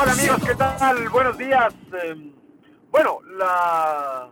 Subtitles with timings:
[0.00, 1.08] Hola amigos, ¿qué tal?
[1.08, 1.74] Buenos días.
[2.04, 2.32] Em,
[2.88, 4.30] bueno, la,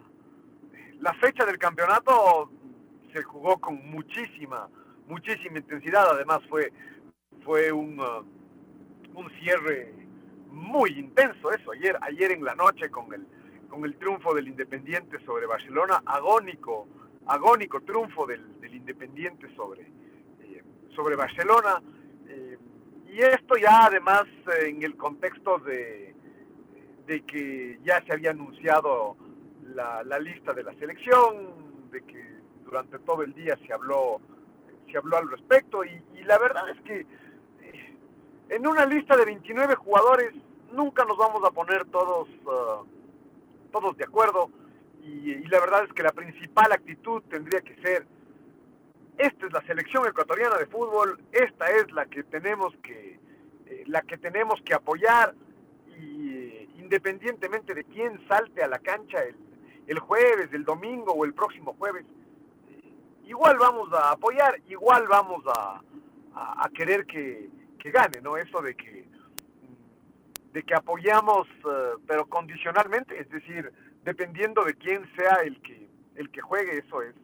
[1.00, 2.50] la fecha del campeonato
[3.12, 4.68] se jugó con muchísima,
[5.08, 6.08] muchísima intensidad.
[6.12, 6.72] Además fue,
[7.44, 7.98] fue un...
[7.98, 8.24] Uh,
[9.16, 9.92] un cierre
[10.50, 13.26] muy intenso eso, ayer, ayer en la noche con el,
[13.68, 16.86] con el triunfo del Independiente sobre Barcelona, agónico,
[17.26, 19.82] agónico triunfo del, Independiente sobre,
[20.42, 20.62] eh,
[20.94, 21.82] sobre Barcelona,
[23.16, 26.14] y esto ya además eh, en el contexto de,
[27.06, 29.16] de que ya se había anunciado
[29.74, 32.22] la, lista de la selección, de que
[32.64, 34.20] durante todo el día se habló,
[34.90, 37.06] se habló al respecto, y la verdad es que
[38.48, 40.34] en una lista de 29 jugadores
[40.72, 42.86] nunca nos vamos a poner todos, uh,
[43.72, 44.50] todos de acuerdo
[45.02, 48.06] y, la verdad es que la principal actitud tendría que ser,
[49.18, 53.18] esta es la selección ecuatoriana de fútbol, esta es la que tenemos que,
[53.66, 55.34] eh, la que, tenemos que apoyar
[55.98, 59.36] y eh, independientemente de quién salte a la cancha el,
[59.86, 62.04] el jueves, el domingo o el próximo jueves,
[62.70, 62.92] eh,
[63.24, 65.80] igual vamos a apoyar, igual vamos a,
[66.34, 67.50] a querer que,
[67.86, 68.36] gane, ¿no?
[68.36, 69.06] Eso de que
[70.52, 75.86] de que apoyamos eh, pero condicionalmente, es decir, dependiendo de quién sea el que
[76.16, 77.14] el que juegue, eso es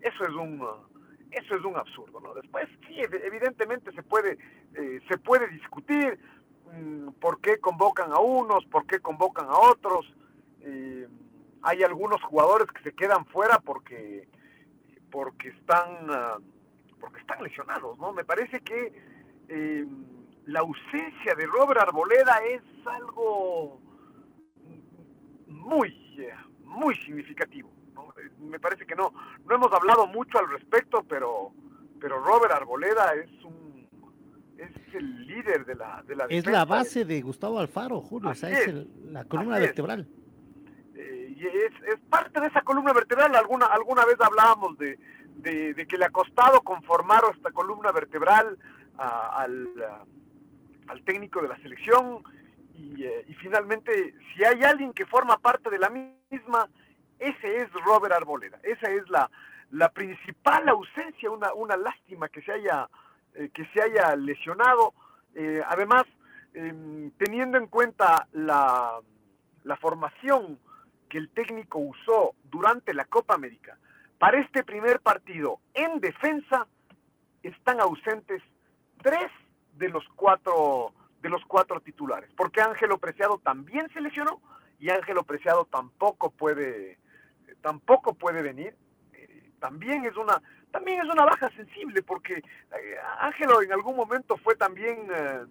[0.00, 0.66] eso es un
[1.32, 2.34] eso es un absurdo, ¿no?
[2.34, 4.38] Después sí, evidentemente se puede
[4.74, 6.18] eh, se puede discutir
[6.72, 10.06] mm, por qué convocan a unos, por qué convocan a otros.
[10.60, 11.08] Eh,
[11.62, 14.28] hay algunos jugadores que se quedan fuera porque
[15.10, 16.38] porque están ah,
[17.00, 18.12] porque están lesionados, ¿no?
[18.12, 18.92] Me parece que
[19.48, 19.86] eh,
[20.46, 23.80] la ausencia de Robert Arboleda es algo
[25.46, 26.18] muy,
[26.64, 27.71] muy significativo.
[28.38, 29.12] Me parece que no,
[29.46, 31.52] no hemos hablado mucho al respecto, pero,
[32.00, 33.62] pero Robert Arboleda es un
[34.58, 38.50] es el líder de la de la Es la base de Gustavo Alfaro, Julio, esa
[38.50, 38.72] es,
[39.06, 40.06] la columna vertebral.
[40.94, 43.34] Eh, y es, es, parte de esa columna vertebral.
[43.34, 44.98] Alguna, alguna vez hablábamos de,
[45.36, 48.58] de, que le ha costado conformar esta columna vertebral
[48.96, 49.68] al,
[50.86, 52.22] al, técnico de la selección
[52.74, 56.68] eh, y, finalmente si hay alguien que forma parte de la misma,
[57.22, 59.30] ese es Robert Arboleda, esa es la,
[59.70, 62.88] la principal ausencia, una, una lástima que se haya,
[63.34, 64.92] eh, que se haya lesionado,
[65.34, 66.04] eh, además
[66.54, 69.00] em, teniendo en cuenta la,
[69.64, 70.58] la formación
[71.08, 73.78] que el técnico usó durante la Copa América,
[74.18, 76.66] para este primer partido en defensa
[77.42, 78.42] están ausentes
[79.02, 79.30] tres
[79.74, 84.40] de los cuatro de los cuatro titulares, porque Ángelo Preciado también se lesionó
[84.80, 86.98] y Ángelo Preciado tampoco puede
[87.60, 88.74] tampoco puede venir.
[89.12, 90.40] Eh, también es una
[90.70, 95.44] también es una baja sensible porque eh, Ángelo en algún momento fue también eh,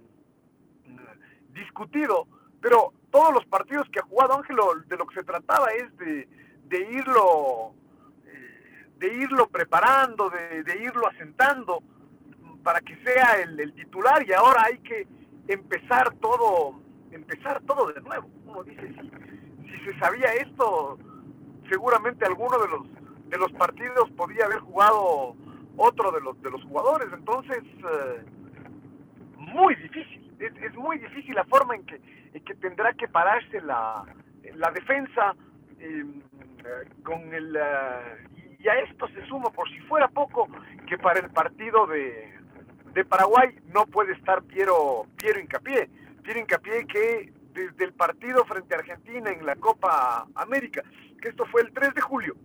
[1.49, 2.27] discutido,
[2.59, 6.27] pero todos los partidos que ha jugado Ángelo de lo que se trataba es de,
[6.65, 7.75] de irlo
[8.97, 11.81] de irlo preparando, de, de irlo asentando
[12.63, 15.07] para que sea el, titular y ahora hay que
[15.47, 16.79] empezar todo,
[17.11, 18.29] empezar todo de nuevo.
[18.45, 20.97] Uno dice, si, si se sabía esto,
[21.71, 25.35] seguramente alguno de los, de los partidos podía haber jugado
[25.77, 27.07] otro de los, de los jugadores.
[27.13, 28.25] Entonces, eh,
[29.37, 32.01] muy difícil, es, muy difícil la forma en que,
[32.33, 34.03] en que tendrá que pararse la,
[34.55, 35.33] la defensa
[35.79, 36.21] em,
[37.03, 37.55] con el...
[37.55, 38.27] Eh,
[38.59, 40.47] y a esto se suma, por si fuera poco,
[40.87, 42.37] que para el partido de,
[42.93, 45.89] de Paraguay no puede estar Piero, Piero Incapié.
[46.21, 50.83] Piero Incapié que desde el partido frente a Argentina en la Copa América,
[51.21, 52.35] que esto fue el 3 de julio,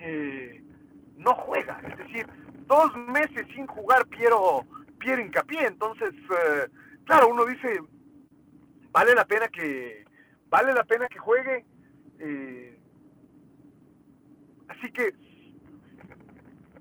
[0.00, 0.62] eh,
[1.16, 1.80] no juega.
[1.88, 2.26] Es decir,
[2.66, 4.66] dos meses sin jugar Piero,
[4.98, 5.66] Piero Incapié.
[5.66, 6.68] Entonces, eh,
[7.04, 7.80] claro, uno dice,
[8.90, 10.04] vale la pena que
[10.50, 11.64] vale la pena que juegue.
[12.20, 12.78] eh,
[14.68, 15.14] así que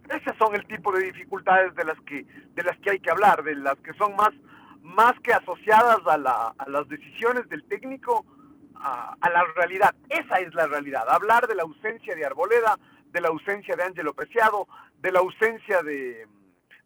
[0.09, 2.25] esas son el tipo de dificultades de las que
[2.55, 4.31] de las que hay que hablar, de las que son más
[4.83, 8.25] más que asociadas a, la- a las decisiones del técnico,
[8.75, 9.95] a, la realidad.
[10.09, 11.05] Esa es la realidad.
[11.09, 12.77] Hablar de la ausencia de Arboleda,
[13.11, 14.67] de la ausencia de Ángelo Preciado,
[14.99, 16.27] de la ausencia de,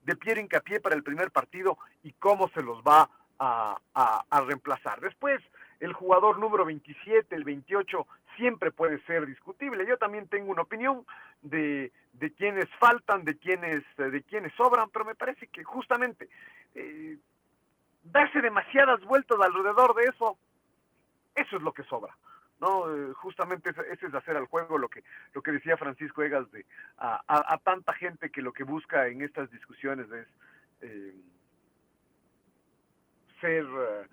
[0.04, 3.10] de Pierre Incapié para el primer partido y cómo se los va
[3.40, 5.02] a, a- reemplazar.
[5.02, 5.42] Después,
[5.80, 9.86] el jugador número 27, el 28, siempre puede ser discutible.
[9.88, 11.06] Yo también tengo una opinión
[11.42, 16.30] de, de quienes faltan, de quienes, de quienes sobran, pero me parece que justamente
[16.76, 17.18] eh,
[18.12, 20.38] darse demasiadas vueltas alrededor de eso,
[21.36, 22.16] eso es lo que sobra.
[22.60, 22.92] ¿no?
[22.92, 26.66] Eh, justamente ese, es hacer al juego lo que, lo que decía Francisco Egas de
[26.98, 30.28] a, a- tanta gente que lo que busca en estas discusiones es
[30.82, 31.16] eh,
[33.42, 34.08] ser, eh,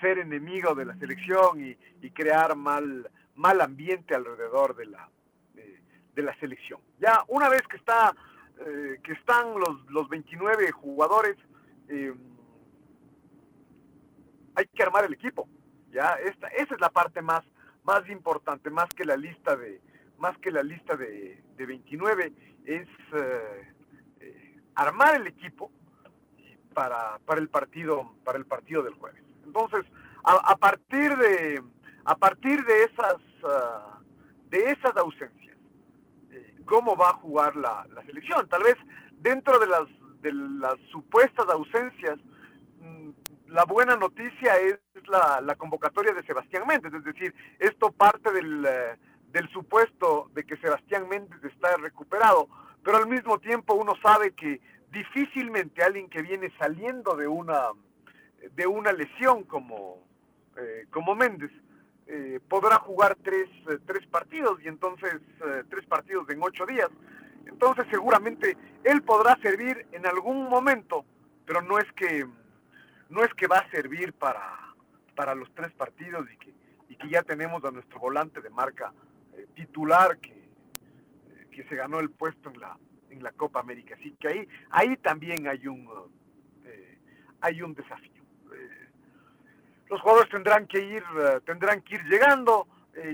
[0.00, 5.08] ser enemigo de la selección y, y crear mal, mal ambiente alrededor de la,
[6.14, 6.80] de, la selección.
[6.98, 8.14] Ya una vez que está
[8.66, 11.36] eh, que están los, los 29 jugadores,
[14.82, 15.48] armar el equipo.
[15.90, 17.42] Ya esta, esa es la parte más,
[17.84, 19.80] más importante, más que la lista de,
[20.18, 22.32] más que la lista de, de 29,
[22.64, 23.72] es eh,
[24.20, 25.70] eh, armar el equipo
[26.74, 29.22] para, para el partido, para el partido del jueves.
[29.44, 29.84] Entonces,
[30.22, 31.62] a, partir de,
[32.04, 33.98] a partir de esas, ah,
[34.50, 35.56] de esas ausencias,
[36.30, 38.48] eh, cómo va a jugar la, la selección.
[38.48, 38.76] Tal vez
[39.18, 39.88] dentro de las,
[40.20, 42.18] de las supuestas ausencias,
[43.50, 48.64] la buena noticia es la, la convocatoria de Sebastián Méndez, es decir, esto parte del,
[48.64, 48.96] eh,
[49.32, 52.48] del supuesto de que Sebastián Méndez está recuperado,
[52.84, 54.60] pero al mismo tiempo uno sabe que
[54.90, 57.68] difícilmente alguien que viene saliendo de una,
[58.54, 60.02] de una lesión como,
[60.56, 61.50] eh, como Méndez
[62.06, 66.88] eh, podrá jugar tres, eh, tres partidos y entonces eh, tres partidos en ocho días.
[67.46, 71.04] Entonces seguramente él podrá servir en algún momento,
[71.46, 72.26] pero no es que
[73.10, 74.40] no es que va a servir para,
[75.14, 76.54] para los tres partidos y que,
[76.88, 78.92] y que ya tenemos a nuestro volante de marca
[79.34, 82.78] eh, titular que, eh, que se ganó el puesto en la,
[83.10, 83.96] en la Copa América.
[83.98, 85.88] Así que ahí, ahí también hay un,
[86.64, 86.98] eh,
[87.40, 88.10] hay un desafío.
[89.88, 91.02] Los jugadores tendrán que ir,
[91.44, 92.68] tendrán que ir llegando.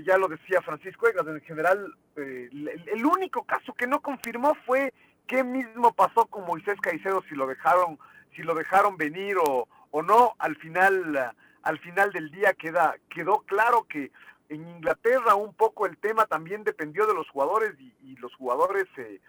[0.04, 4.92] ya lo decía Francisco Egas, en general, el, el único caso que no confirmó fue
[5.26, 7.98] qué mismo pasó con Moisés Caicedo, si lo dejaron,
[8.34, 9.66] si lo dejaron venir o,
[9.96, 10.34] o no.
[10.38, 14.12] Al final, al final del día queda, quedó claro que
[14.50, 19.20] en Inglaterra un poco el tema también dependió de los jugadores y, los jugadores eh,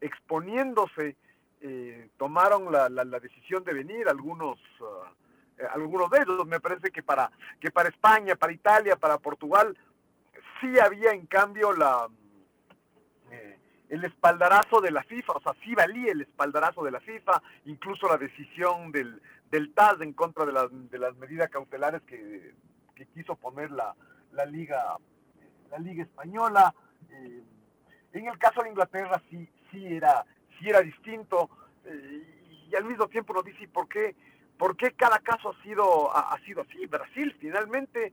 [0.00, 1.16] exponiéndose
[1.60, 6.90] eh, tomaron la, la, la decisión de venir algunos uh, algunos de ellos me parece
[6.90, 9.76] que para que para España para Italia para Portugal
[10.60, 12.08] sí había en cambio la
[13.30, 13.58] eh,
[13.88, 18.06] el espaldarazo de la FIFA o sea sí valía el espaldarazo de la FIFA incluso
[18.06, 19.20] la decisión del
[19.50, 22.54] del TAS en contra de las de las medidas cautelares que,
[22.94, 23.94] que quiso poner la,
[24.32, 24.96] la liga
[25.70, 26.74] la liga española.
[27.10, 27.42] Eh,
[28.12, 30.24] en el caso de Inglaterra sí sí era
[30.58, 31.50] sí era distinto.
[31.84, 34.16] Eh, y al mismo tiempo nos dice por qué
[34.58, 38.12] por qué cada caso ha sido ha, ha sido así Brasil finalmente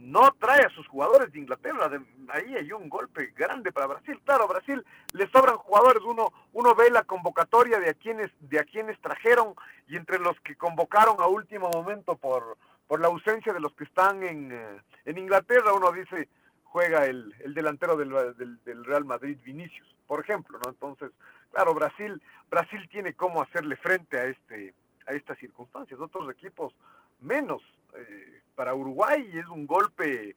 [0.00, 4.20] no trae a sus jugadores de Inglaterra de, ahí hay un golpe grande para Brasil
[4.24, 8.64] claro Brasil le sobran jugadores uno uno ve la convocatoria de a quienes de a
[8.64, 9.54] quienes trajeron
[9.88, 13.84] y entre los que convocaron a último momento por por la ausencia de los que
[13.84, 16.28] están en, eh, en Inglaterra uno dice
[16.70, 20.70] juega el, el delantero del, del, del, Real Madrid, Vinicius, por ejemplo, ¿no?
[20.70, 21.10] Entonces,
[21.50, 24.72] claro, Brasil, Brasil tiene cómo hacerle frente a este,
[25.06, 25.98] a estas circunstancias.
[26.00, 26.72] Otros equipos
[27.20, 27.62] menos.
[27.96, 30.36] Eh, para Uruguay es un golpe,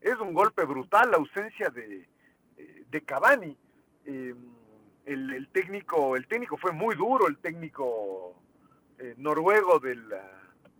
[0.00, 2.08] es un golpe brutal la ausencia de,
[2.90, 3.56] de Cavani.
[4.04, 4.34] Eh,
[5.06, 8.40] el, el, técnico, el técnico fue muy duro, el técnico
[8.98, 10.04] eh, noruego del,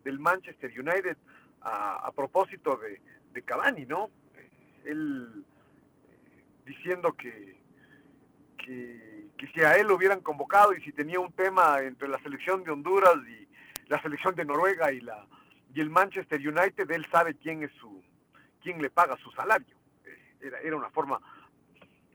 [0.04, 1.16] del Manchester United
[1.62, 3.00] a, a propósito de,
[3.32, 4.10] de Cavani, ¿no?
[4.84, 5.44] él
[6.08, 7.56] eh, diciendo que,
[8.58, 12.18] que, que, si a él lo hubieran convocado y si tenía un tema entre la
[12.22, 13.48] selección de Honduras y
[13.88, 15.26] la selección de Noruega y la
[15.74, 18.02] y el Manchester United, él sabe quién es su
[18.62, 19.74] quién le paga su salario.
[20.04, 21.20] Eh, era, era una forma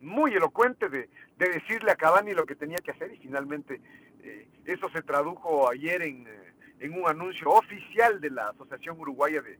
[0.02, 3.82] muy elocuente de, de, decirle a Cavani lo que tenía que hacer y finalmente
[4.22, 6.28] eh, eso se tradujo ayer en,
[6.80, 9.58] en un anuncio oficial de la Asociación Uruguaya de,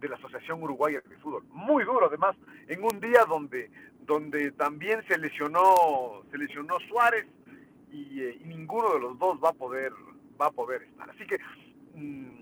[0.00, 1.44] de la Asociación Uruguaya de Fútbol.
[1.50, 2.36] Muy duro, además,
[2.68, 7.26] en un día donde, donde también se lesionó, se lesionó Suárez
[7.90, 9.92] y, eh, ninguno de los dos va a poder,
[10.40, 11.10] va a poder estar.
[11.10, 11.38] Así que
[11.94, 12.37] mmm,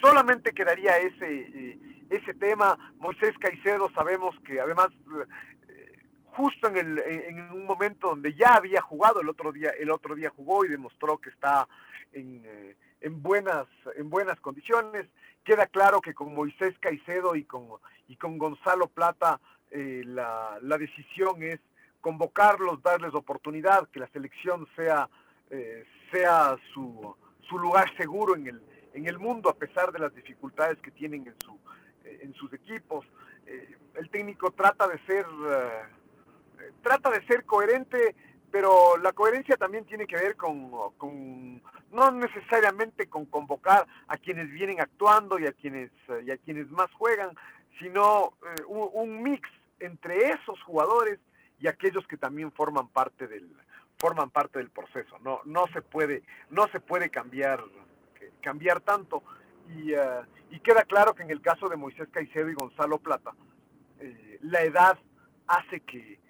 [0.00, 1.78] solamente quedaría ese, eh,
[2.10, 2.78] ese tema.
[2.98, 4.88] Moisés Caicedo sabemos que además
[5.68, 9.90] eh, justo en, el, en un momento donde ya había jugado el otro día, el
[9.90, 11.68] otro día jugó y demostró que está
[12.12, 15.06] en, eh, en buenas, en buenas condiciones.
[15.44, 17.66] Queda claro que con Moisés Caicedo y con,
[18.08, 21.58] y con Gonzalo Plata la, la decisión es
[22.00, 25.08] convocarlos, darles oportunidad, que la selección sea,
[26.12, 27.16] sea su,
[27.48, 28.62] su lugar seguro en el,
[28.94, 31.58] en el mundo a pesar de las dificultades que tienen en, su,
[32.04, 33.04] eh, en sus equipos.
[33.46, 38.14] Eh, el técnico trata de ser eh, trata de ser coherente,
[38.50, 40.70] pero la coherencia también tiene que ver con,
[41.90, 45.90] no necesariamente con convocar a quienes vienen actuando y a quienes
[46.24, 47.36] y a quienes más juegan,
[47.80, 48.34] sino
[48.68, 49.48] un, un, mix
[49.80, 51.18] entre esos jugadores
[51.60, 53.50] y aquellos que también forman parte del
[53.98, 55.18] forman parte del proceso.
[55.18, 57.60] No no se puede no se puede cambiar
[58.44, 59.22] cambiar tanto.
[59.70, 63.32] Eh, y, queda claro que en el caso de Moisés Caicedo y Gonzalo Plata,
[63.98, 64.98] eh, la edad
[65.46, 66.20] hace que,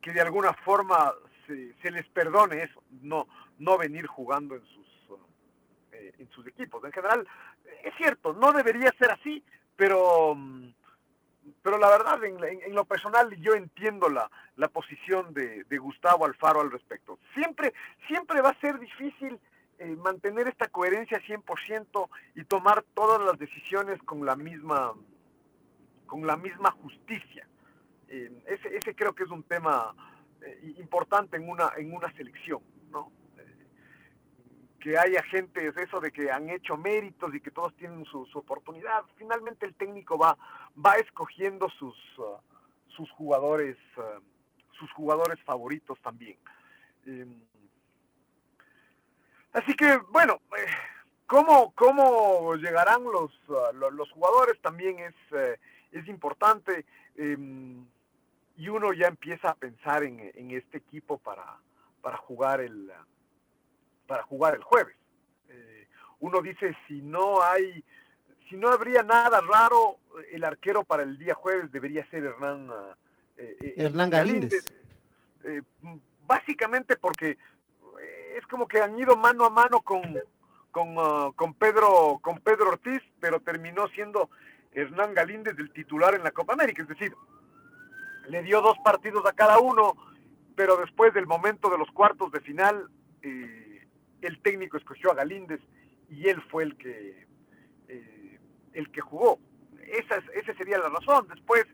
[0.00, 1.12] que de alguna forma
[1.46, 3.26] se, les perdone eso, no,
[3.58, 4.86] no venir jugando en sus,
[5.92, 6.82] eh, en sus equipos.
[6.84, 7.26] En general,
[7.84, 9.42] es cierto, no debería ser así,
[9.76, 10.36] pero,
[11.62, 16.60] pero la verdad, en, lo personal, yo entiendo la, la posición de, de, Gustavo Alfaro
[16.60, 17.18] al respecto.
[17.34, 17.72] Siempre,
[18.06, 19.38] siempre va a ser difícil
[19.78, 24.92] eh, mantener esta coherencia 100% y tomar todas las decisiones con la misma,
[26.06, 27.46] con la misma justicia.
[28.08, 29.94] Eh, ese, ese, creo que es un tema
[30.42, 33.12] eh, importante en una, en una selección, ¿no?
[34.80, 39.04] que haya gente, eso de que han hecho méritos y que todos tienen su, oportunidad.
[39.16, 40.36] Finalmente el técnico va,
[40.74, 42.38] va escogiendo sus, uh,
[42.88, 44.22] sus jugadores, uh,
[44.78, 46.38] sus jugadores favoritos también.
[49.52, 50.66] Así que, bueno, eh,
[51.26, 55.58] ¿cómo, cómo llegarán los, uh, los, jugadores también es, eh,
[55.92, 56.84] es importante.
[57.16, 57.86] Em,
[58.56, 61.44] y uno ya empieza a pensar en, en este equipo para,
[62.02, 62.90] para, jugar el,
[64.06, 64.96] para jugar el jueves.
[65.48, 65.86] Eh,
[66.20, 67.84] uno dice, si no hay,
[68.48, 69.98] si no habría nada raro,
[70.32, 72.68] el arquero para el día jueves debería ser Hernán,
[73.36, 74.64] Hernán Galíndez.
[76.26, 77.38] básicamente porque
[78.38, 80.02] es como que han ido mano a mano con,
[80.70, 84.30] con, uh, con, Pedro, con Pedro Ortiz, pero terminó siendo
[84.72, 86.82] Hernán Galíndez el titular en la Copa América.
[86.82, 87.14] Es decir,
[88.28, 89.94] le dio dos partidos a cada uno,
[90.54, 92.88] pero después del momento de los cuartos de final,
[93.22, 93.86] eh,
[94.22, 95.60] el técnico escogió a Galíndez
[96.08, 97.26] y él fue el que,
[97.88, 98.40] eh,
[98.72, 99.40] el que jugó.
[99.82, 101.26] Esa, esa sería la razón.
[101.28, 101.64] Después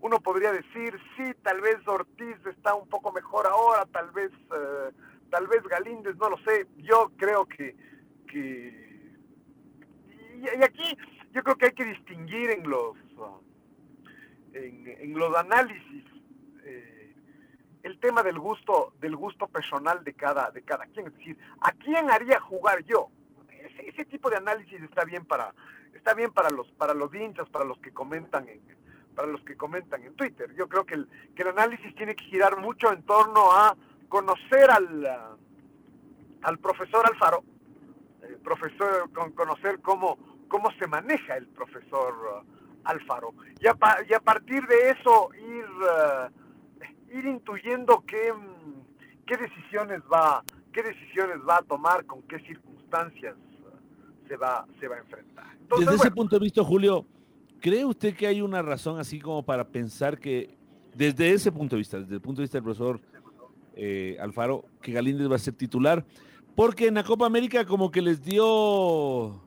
[0.00, 4.30] uno podría decir, sí, tal vez Ortiz está un poco mejor ahora, tal vez...
[4.50, 7.74] Uh, tal vez Galíndez, no lo sé, yo creo que,
[8.32, 10.96] y, aquí
[11.32, 12.96] yo creo que hay que distinguir en los
[14.52, 16.04] en, los análisis
[16.62, 17.16] eh,
[17.82, 21.72] el tema del gusto del gusto personal de cada de cada quien, es decir, ¿a
[21.72, 23.08] quién haría jugar yo?
[23.88, 25.52] Ese, tipo de análisis está bien para
[25.94, 28.60] está bien para los para los hinchas, para los que comentan en
[29.16, 30.54] para los que comentan en Twitter.
[30.54, 33.76] Yo creo que el, que el análisis tiene que girar mucho en torno a
[34.08, 35.06] conocer al,
[36.42, 37.42] al profesor Alfaro,
[38.28, 40.18] el profesor, con conocer cómo,
[40.48, 43.34] cómo se maneja el profesor uh, Alfaro.
[43.60, 43.76] Y a,
[44.08, 48.32] y a, partir de eso ir, uh, ir intuyendo qué,
[49.26, 50.42] qué, decisiones va,
[50.72, 55.46] qué decisiones va a tomar, con qué circunstancias uh, se, va, se va a enfrentar.
[55.78, 57.06] Desde ese punto de vista, Julio,
[57.60, 60.56] ¿cree usted que hay una razón así como para pensar que,
[60.94, 63.00] desde ese punto de vista, desde el punto de vista del profesor
[63.76, 66.04] eh, Alfaro, que Galíndez va a ser titular,
[66.54, 69.42] porque en la Copa América como que les dio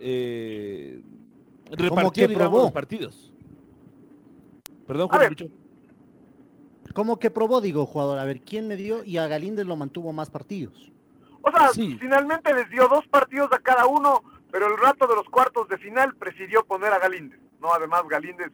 [0.00, 1.02] eh,
[1.70, 3.32] repartir los partidos.
[4.86, 5.50] Perdón, Julio
[6.94, 10.12] Como que probó, digo, jugador, a ver quién me dio y a Galíndez lo mantuvo
[10.12, 10.90] más partidos.
[11.42, 15.28] O sea, finalmente les dio dos partidos a cada uno, pero el rato de los
[15.28, 17.38] cuartos de final prefirió poner a Galíndez.
[17.60, 18.50] No, además Galíndez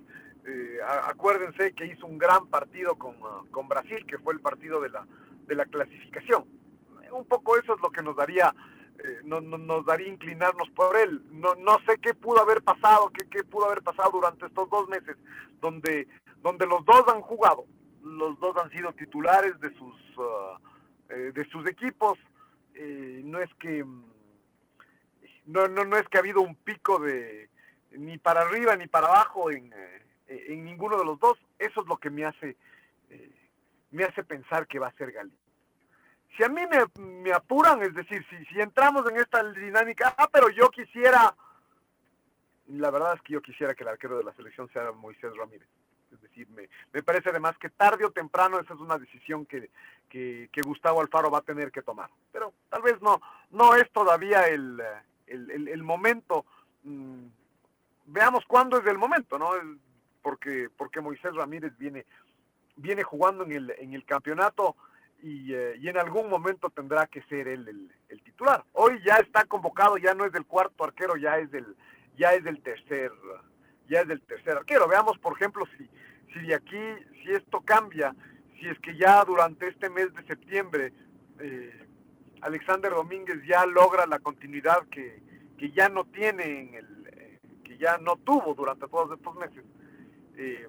[0.46, 4.80] eh, acuérdense que hizo un gran partido con, ah, con, Brasil, que fue el partido
[4.80, 5.06] de la,
[5.46, 6.44] de la clasificación.
[7.12, 8.54] Un poco eso es lo que nos daría,
[8.98, 11.22] eh, no, nos daría inclinarnos por él.
[11.30, 14.86] No, no sé qué pudo haber pasado, qué, qué, pudo haber pasado durante estos dos
[14.88, 15.16] meses,
[15.62, 16.08] donde,
[16.42, 17.64] donde los dos han jugado,
[18.02, 20.58] los dos han sido titulares de sus, ah,
[21.08, 22.18] eh, de sus equipos.
[22.74, 23.82] no es que
[25.46, 27.48] no, no, no es que ha habido un pico de
[27.92, 29.72] ni para arriba ni para abajo en,
[30.34, 31.38] eh, en ninguno de los dos.
[31.58, 32.56] Eso es lo que me hace,
[33.10, 33.30] eh,
[33.90, 35.32] me hace pensar que va a ser Gali.
[36.36, 36.62] Si a mí
[36.98, 41.34] me, apuran, es decir, si, si entramos en esta dinámica, ah, pero yo quisiera,
[42.68, 45.68] la verdad es que yo quisiera que el arquero de la selección sea Moisés Ramírez.
[46.12, 49.70] Es decir, me, me parece además que tarde o temprano esa es una decisión que,
[50.08, 52.08] que, Gustavo Alfaro va a tener que tomar.
[52.32, 54.80] Pero tal vez no, no es todavía el,
[55.26, 56.46] el, el- el momento.
[56.84, 57.26] Mm,
[58.06, 59.50] veamos cuándo es el momento, ¿no?
[60.24, 62.06] Porque, porque Moisés Ramírez viene,
[62.76, 64.74] viene jugando en el, en el campeonato
[65.22, 68.64] y, eh, en algún momento tendrá que ser él el, el titular.
[68.72, 71.76] Hoy ya está convocado, ya no es del cuarto arquero, ya es del,
[72.16, 73.12] ya es del tercer,
[73.86, 74.88] ya es del tercer arquero.
[74.88, 75.88] Veamos, por ejemplo, si,
[76.32, 76.82] si de aquí,
[77.22, 78.16] si esto cambia,
[78.58, 80.92] si es que ya durante este mes de septiembre
[81.38, 81.86] eh,
[82.40, 85.22] Alexander Domínguez ya logra la continuidad que,
[85.58, 89.64] que ya no tiene en el, eh, que ya no tuvo durante todos estos meses.
[90.36, 90.68] Eh,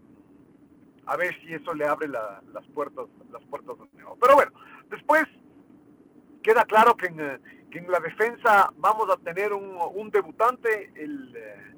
[1.08, 4.18] a ver si eso le abre la- las puertas, las puertas de nuevo.
[4.20, 4.52] Pero bueno,
[4.90, 5.24] después
[6.42, 7.18] queda claro que en,
[7.70, 11.76] que en la defensa vamos a tener un, un debutante el, eh,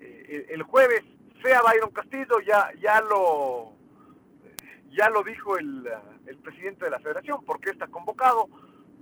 [0.00, 1.02] eh, el jueves,
[1.42, 3.72] sea Byron Castillo, ya, ya lo
[4.90, 5.88] ya lo dijo el,
[6.26, 8.48] el presidente de la federación, porque está convocado,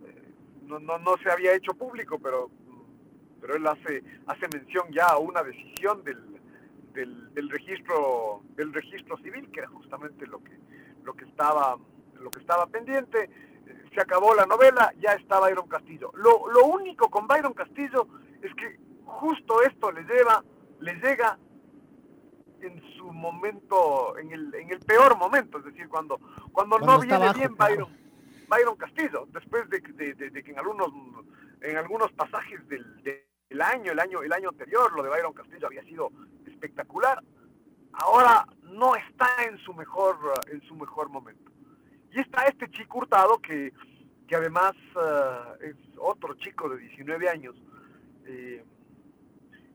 [0.07, 2.51] eh, no, no, no se había hecho público, pero,
[3.43, 6.32] pero él hace, hace mención ya a una decisión del,
[6.93, 10.57] del, del registro del registro civil, que era justamente lo que,
[11.05, 11.77] lo que estaba
[12.21, 13.29] lo que estaba pendiente.
[13.95, 16.13] Se acabó la novela, ya está Byron Castillo.
[16.15, 18.07] Lo, lo único con Byron Castillo
[18.41, 20.43] es que justo esto le lleva,
[20.81, 21.39] le llega
[22.61, 26.19] en su momento, en el, en el peor momento, es decir, cuando,
[26.53, 27.75] cuando, no Cuando viene abajo, bien claro.
[27.75, 27.97] Byron,
[28.49, 30.89] Byron Castillo, después de, que- de- de- de que en algunos,
[31.61, 35.67] en algunos pasajes del, del año, el año, el año anterior, lo de Byron Castillo
[35.67, 36.11] había sido
[36.62, 37.23] espectacular,
[37.92, 40.16] ahora no está en su mejor,
[40.50, 41.50] en su mejor momento.
[42.12, 43.73] Y está este chico Hurtado que,
[44.28, 47.57] que además eh, es otro chico de 19 años,
[48.26, 48.64] eh,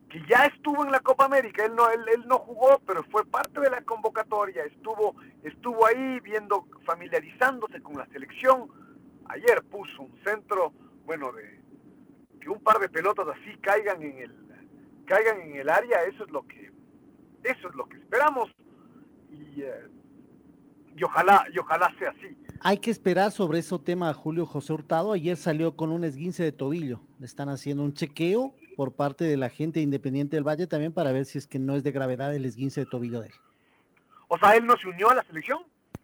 [0.10, 3.26] que ya estuvo en la Copa América, él no, él, él no jugó, pero fue
[3.26, 8.70] parte de la convocatoria, estuvo, estuvo ahí viendo, familiarizándose con la selección.
[9.26, 10.72] Ayer puso un centro,
[11.06, 11.60] bueno, de
[12.40, 14.34] que un par de pelotas así caigan en el,
[15.06, 16.68] caigan en el área, eso es lo que,
[17.44, 18.50] eso es lo que esperamos
[19.30, 19.88] y, eh,
[20.96, 22.36] y ojalá, y ojalá sea así.
[22.62, 25.12] Hay que esperar sobre ese tema a Julio José Hurtado.
[25.12, 27.02] Ayer salió con un esguince de tobillo.
[27.20, 31.12] Le están haciendo un chequeo por parte de la gente independiente del Valle también para
[31.12, 33.34] ver si es que no es de gravedad el esguince de tobillo de él.
[34.28, 35.60] O sea, él no se unió a la selección.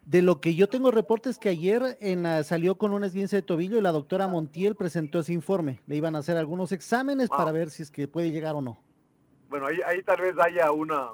[0.06, 3.78] De lo que yo tengo reportes que ayer en salió con un esguince de tobillo
[3.78, 5.80] y la doctora Montiel presentó ese informe.
[5.86, 8.78] Le iban a hacer algunos exámenes para ver si es que puede llegar o no.
[9.54, 11.10] Bueno, ahí, ahí tal vez haya una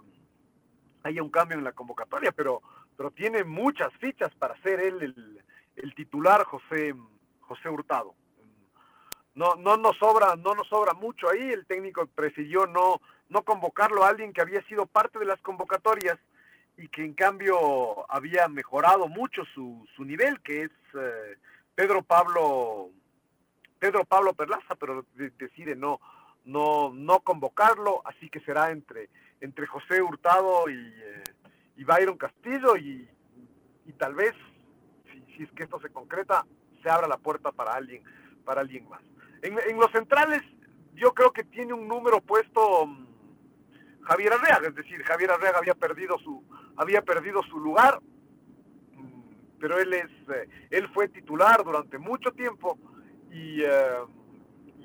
[1.03, 2.63] haya un cambio en la convocatoria, pero
[2.97, 5.45] pero tiene muchas fichas para ser él el,
[5.77, 6.95] el titular José
[7.41, 8.15] José Hurtado.
[9.35, 11.51] No no nos sobra no nos sobra mucho ahí.
[11.51, 16.19] El técnico prefirió no no convocarlo a alguien que había sido parte de las convocatorias
[16.79, 21.37] y que en cambio había mejorado mucho su, su nivel, que es eh,
[21.75, 22.89] Pedro Pablo
[23.79, 26.01] Pedro Pablo Perlaza, pero de- decide no
[26.45, 31.25] no no convocarlo, así que será entre entre José Hurtado y, eh,
[31.77, 33.09] y Byron Castillo y,
[33.87, 34.35] y tal vez
[35.11, 36.47] si, si es que esto se concreta
[36.83, 38.03] se abra la puerta para alguien
[38.45, 39.03] para alguien más.
[39.43, 40.43] En, en los centrales
[40.95, 43.07] yo creo que tiene un número puesto mm,
[44.03, 46.43] Javier Arreaga, es decir, Javier Arreaga había perdido su
[46.77, 48.01] había perdido su lugar,
[48.95, 52.79] mm, pero él es eh, él fue titular durante mucho tiempo
[53.31, 53.99] y eh,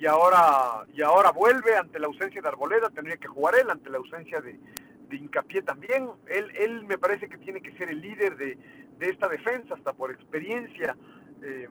[0.05, 3.89] y ahora y ahora vuelve ante la ausencia de Arboleda, tendría que jugar él ante
[3.89, 4.59] la ausencia de,
[5.09, 6.11] de Hincapié también.
[6.27, 8.55] Él, él me parece que tiene que ser el líder de,
[8.99, 10.95] de esta defensa, hasta por experiencia
[11.41, 11.67] eh,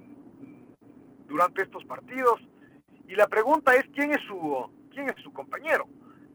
[1.29, 2.41] durante estos partidos.
[3.07, 5.87] Y la pregunta es quién es su quién es su compañero.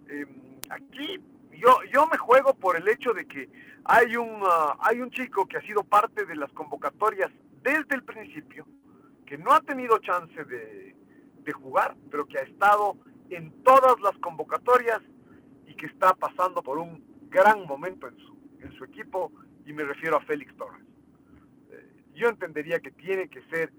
[0.07, 0.25] Eh,
[0.69, 1.19] aquí
[1.51, 3.49] yo yo me juego por el hecho de que
[3.83, 7.29] hay un ah, hay un chico que ha sido parte de las convocatorias
[7.62, 8.65] desde el principio,
[9.25, 10.88] que no ha tenido chance de,
[11.49, 12.95] de jugar, pero que ha estado
[13.29, 15.01] en todas las convocatorias
[15.67, 19.31] y que está pasando por un gran momento en su, en su equipo,
[19.65, 20.83] y me refiero a Félix Torres.
[21.71, 23.71] Eh, yo entendería que tiene que ser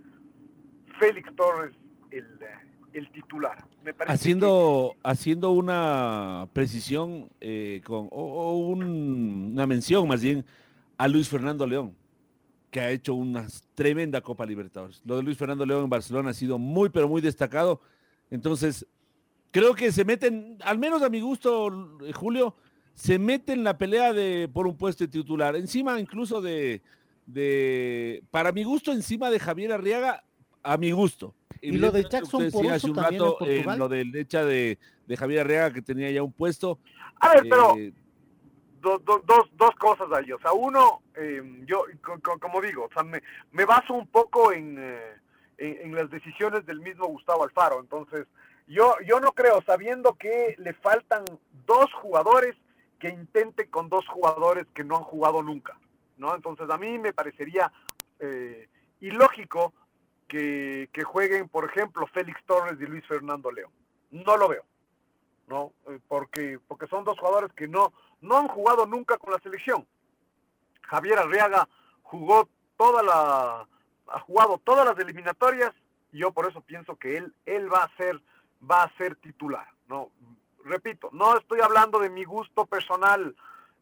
[0.99, 1.75] Félix Torres
[2.11, 2.47] el, eh,
[2.93, 3.65] el titular.
[3.85, 10.45] Me parece Haciendo, haciendo una precisión eh, con, o, o un- una mención más bien
[10.99, 11.95] a Luis Fernando León,
[12.71, 15.03] que ha hecho una tremenda Copa Libertadores.
[15.05, 17.81] Lo de Luis Fernando León en Barcelona ha sido muy, pero muy destacado.
[18.31, 18.87] Entonces,
[19.51, 22.55] creo que se meten, al menos a mi gusto, eh, Julio,
[22.95, 25.57] se mete en la pelea de, por un puesto de titular.
[25.57, 26.81] Encima incluso de,
[27.27, 30.23] de, para mi gusto, encima de Javier Arriaga,
[30.63, 31.35] a mi gusto.
[31.63, 33.79] Y lo de Jackson decía hace un también en rato, eh, Portugal.
[33.79, 36.79] lo del hecha de, de Javier Arriaga que tenía ya un puesto.
[37.17, 37.93] A ver, pero eh,
[38.81, 40.33] do- dos, dos cosas ahí.
[40.33, 44.07] O sea, uno, eh, yo, co- co- como digo, o sea, me, me baso un
[44.07, 45.15] poco en, eh,
[45.59, 47.81] en, en las decisiones del mismo Gustavo Alfaro.
[47.81, 48.27] Entonces,
[48.67, 51.25] yo, yo no creo, sabiendo que le faltan
[51.67, 52.57] dos jugadores,
[52.99, 55.79] que intente con dos jugadores que no han jugado nunca.
[56.19, 56.35] ¿no?
[56.35, 57.73] Entonces, a mí me parecería
[58.19, 58.69] eh,
[59.01, 59.73] ilógico
[60.29, 63.71] que, que jueguen, por ejemplo, Félix Torres y Luis Fernando León.
[64.11, 64.65] No lo veo.
[65.49, 65.73] ¿no?
[65.89, 69.87] Eh, Porque, porque son dos jugadores que no, no han jugado nunca con la selección.
[70.83, 71.69] Javier Arriaga
[72.03, 73.67] jugó toda la,
[74.09, 75.73] ha jugado todas las eliminatorias
[76.13, 78.21] y yo por eso pienso que él, él va a ser,
[78.69, 80.11] va a ser titular, ¿no?
[80.65, 83.35] Repito, no estoy hablando de mi gusto personal,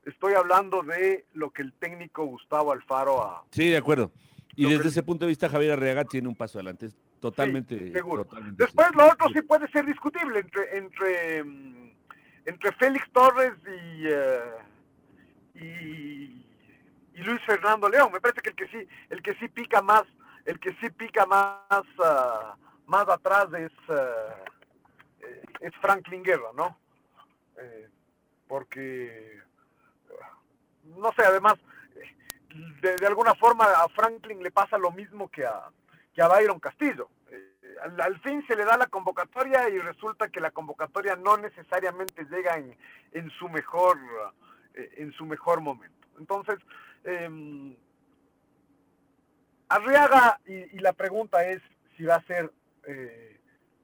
[0.04, 4.12] estoy hablando de lo que el técnico Gustavo Alfaro ha, sí, de acuerdo.
[4.54, 6.86] Y que- desde ese punto de vista, Javier Arriaga tiene un paso adelante.
[6.86, 7.78] Es totalmente.
[7.78, 8.24] Sí, seguro.
[8.24, 9.06] totalmente Después seguro.
[9.06, 11.87] lo otro sí puede ser discutible entre entre mm,
[12.48, 14.54] entre Félix Torres y, eh,
[15.54, 16.48] y
[17.18, 18.10] y Luis Fernando León.
[18.12, 20.04] Me parece que el que sí el que sí pica más
[20.44, 22.56] el que sí pica más ah,
[22.86, 26.78] más atrás es eh, es Franklin Guerra, ¿no?
[27.58, 27.88] Eh,
[28.46, 29.40] porque
[30.84, 31.54] no sé, además
[32.80, 35.68] de, de alguna forma a Franklin le pasa lo mismo que a
[36.14, 37.08] que a Byron Castillo.
[37.82, 42.24] Al, al fin se le da la convocatoria y resulta que la convocatoria no necesariamente
[42.30, 42.76] llega en,
[43.12, 43.98] en su mejor
[44.74, 46.06] eh, en su mejor momento.
[46.18, 46.56] Entonces,
[47.04, 47.76] eh,
[49.68, 51.60] Arriaga, y, y la pregunta es
[51.96, 52.50] si va a ser
[52.86, 53.38] eh,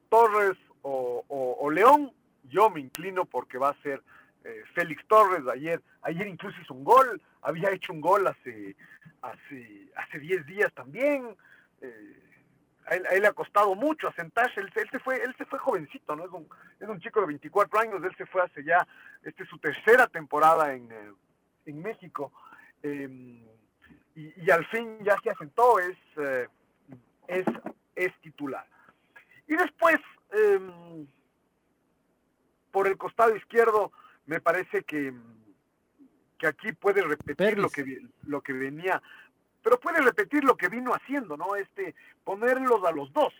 [0.09, 2.11] Torres o, o- León,
[2.45, 4.01] yo me inclino porque va a ser
[4.43, 8.75] eh, Félix Torres, ayer, ayer incluso hizo un gol, había hecho un gol hace
[9.21, 11.35] hace hace 10 días también,
[11.81, 12.23] eh,
[12.87, 15.35] a, él, a él le ha costado mucho asentarse, él, se- él se fue, él
[15.37, 16.25] se fue jovencito, ¿no?
[16.25, 16.47] Es un,
[16.79, 18.85] es un chico de 24 años, él se fue hace ya,
[19.23, 21.11] esta es su tercera temporada en, eh,
[21.65, 22.31] en México,
[22.83, 23.43] eh,
[24.15, 26.47] y, y al fin ya se asentó, es, eh,
[27.27, 27.45] es,
[27.95, 28.65] es titular.
[29.47, 29.97] Y después,
[30.31, 31.05] eh,
[32.71, 33.91] por el costado izquierdo,
[34.25, 35.13] me parece que,
[36.37, 39.01] que aquí puede repetir lo que, lo que venía,
[39.65, 41.55] pero puede repetir lo que vino haciendo, ¿no?
[41.55, 43.33] Este, ponerlos a los dos,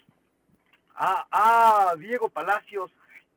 [0.96, 1.28] a,
[1.92, 2.90] a Diego Palacios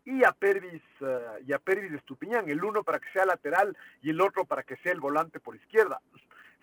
[0.07, 4.09] y a Pervis eh, y a Pervis Estupiñán, el uno para que sea lateral y
[4.09, 6.01] el otro para que sea el volante por izquierda,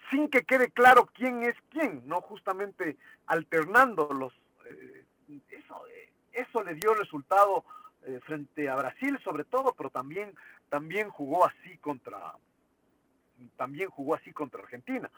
[0.09, 4.33] sin que quede claro quién es quién, no justamente alternándolos.
[4.67, 5.03] eh,
[5.51, 7.63] eso, eh, eso le dio resultado
[8.23, 10.35] frente a Brasil sobre todo, pero también
[10.69, 12.33] también jugó así contra
[13.57, 15.09] también jugó así contra Argentina.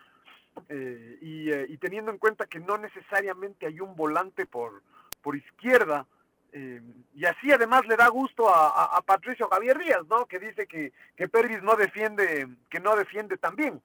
[0.69, 4.81] Eh, y, eh, y teniendo en cuenta que no necesariamente hay un volante por,
[5.21, 6.05] por izquierda,
[6.51, 6.81] eh,
[7.13, 10.25] y así además le da gusto a, a- Patricio Javier Díaz, ¿no?
[10.25, 13.81] Que dice que, que Pervis no defiende, que no defiende tan bien.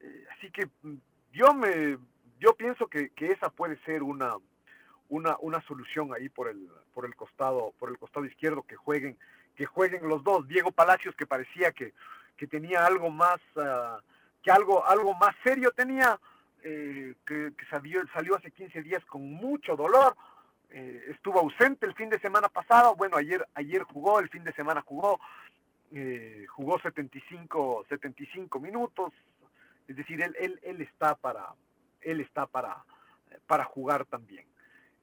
[0.00, 0.94] Eh, así que mm,
[1.32, 1.98] yo me,
[2.38, 4.34] yo pienso que, que esa puede ser una,
[5.08, 9.16] una, una solución ahí por el, por el costado, por el costado izquierdo, que jueguen,
[9.56, 10.46] que jueguen los dos.
[10.46, 11.92] Diego Palacios que parecía que,
[12.36, 14.00] que tenía algo más, ah,
[14.46, 16.20] que algo, algo más serio tenía,
[16.62, 20.16] eh, que, salió, salió hace 15 días con mucho dolor,
[20.70, 24.52] eh, estuvo ausente el fin de semana pasado, bueno, ayer, ayer jugó, el fin de
[24.52, 25.18] semana jugó,
[25.92, 29.12] eh, jugó 75, 75 minutos,
[29.88, 31.48] es decir, él, él, él está para,
[32.02, 32.84] él está para,
[33.48, 34.46] para jugar también.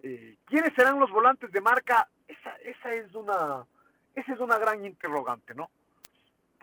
[0.03, 2.08] Eh, ¿Quiénes serán los volantes de marca?
[2.29, 3.65] Esa, esa es una,
[4.15, 5.69] esa es una gran interrogante, ¿no?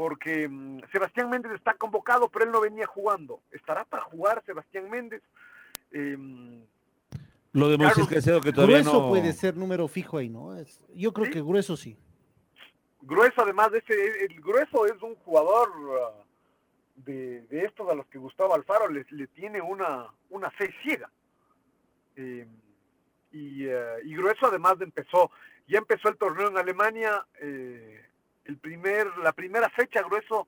[0.01, 3.43] Porque mm, Sebastián Méndez está convocado, pero él no venía jugando.
[3.51, 5.23] ¿Estará para jugar Sebastián Méndez?
[5.93, 6.65] Em,
[7.53, 9.09] Lo de Moisés Caicedo que todavía Grueso no.
[9.11, 10.57] puede ser número fijo ahí, ¿no?
[10.57, 11.33] Es- yo creo Sí.
[11.33, 11.99] que grueso sí.
[13.03, 15.69] Grueso, además de ese, el Grueso es un jugador
[16.01, 16.25] ah,
[16.97, 21.11] de, de estos a los que Gustavo Alfaro le, le tiene una, una fe ciega.
[22.17, 22.49] Eh,
[23.33, 25.31] y, eh, y Grueso además de empezó,
[25.69, 28.07] ya empezó el torneo en Alemania, eh,
[28.51, 30.47] el primer, la primera fecha Grueso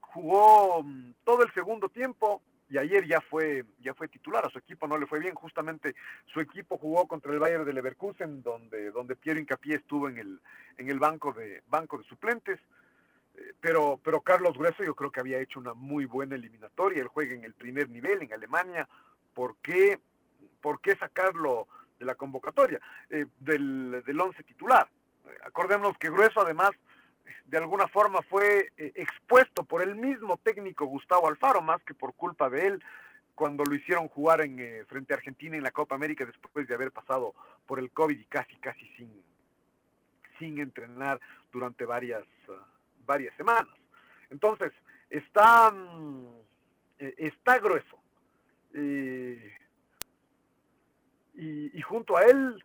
[0.00, 4.58] jugó mm, todo el segundo tiempo y ayer ya fue, ya fue titular, a su
[4.58, 5.94] equipo no le fue bien, justamente
[6.26, 10.40] su equipo jugó contra el Bayern de Leverkusen, donde, donde Piero Incapié estuvo en el,
[10.76, 12.58] en el banco de, banco de suplentes.
[13.36, 17.02] Eh, Pero, pero Carlos Grueso yo creo que había hecho una muy buena eliminatoria.
[17.02, 18.88] Él juega en el primer nivel en Alemania.
[19.32, 20.00] ¿Por qué,
[20.60, 21.68] por qué sacarlo
[22.00, 22.80] de la convocatoria,
[23.10, 24.88] eh, del, del once titular?
[25.26, 26.70] Eh, acordémonos que Grueso además
[27.46, 32.14] de alguna forma fue eh, expuesto por el mismo técnico Gustavo Alfaro, más que por
[32.14, 32.84] culpa de él,
[33.34, 36.74] cuando lo hicieron jugar en eh, frente a Argentina en la Copa América después de
[36.74, 37.34] haber pasado
[37.66, 39.22] por el COVID y casi casi sin
[40.38, 41.20] sin entrenar
[41.52, 42.66] durante varias ah,
[43.04, 43.74] varias semanas.
[44.30, 44.72] Entonces,
[45.10, 46.26] está mm,
[46.98, 47.98] eh, está grueso.
[48.74, 49.54] Eh,
[51.34, 52.64] y, y junto a él,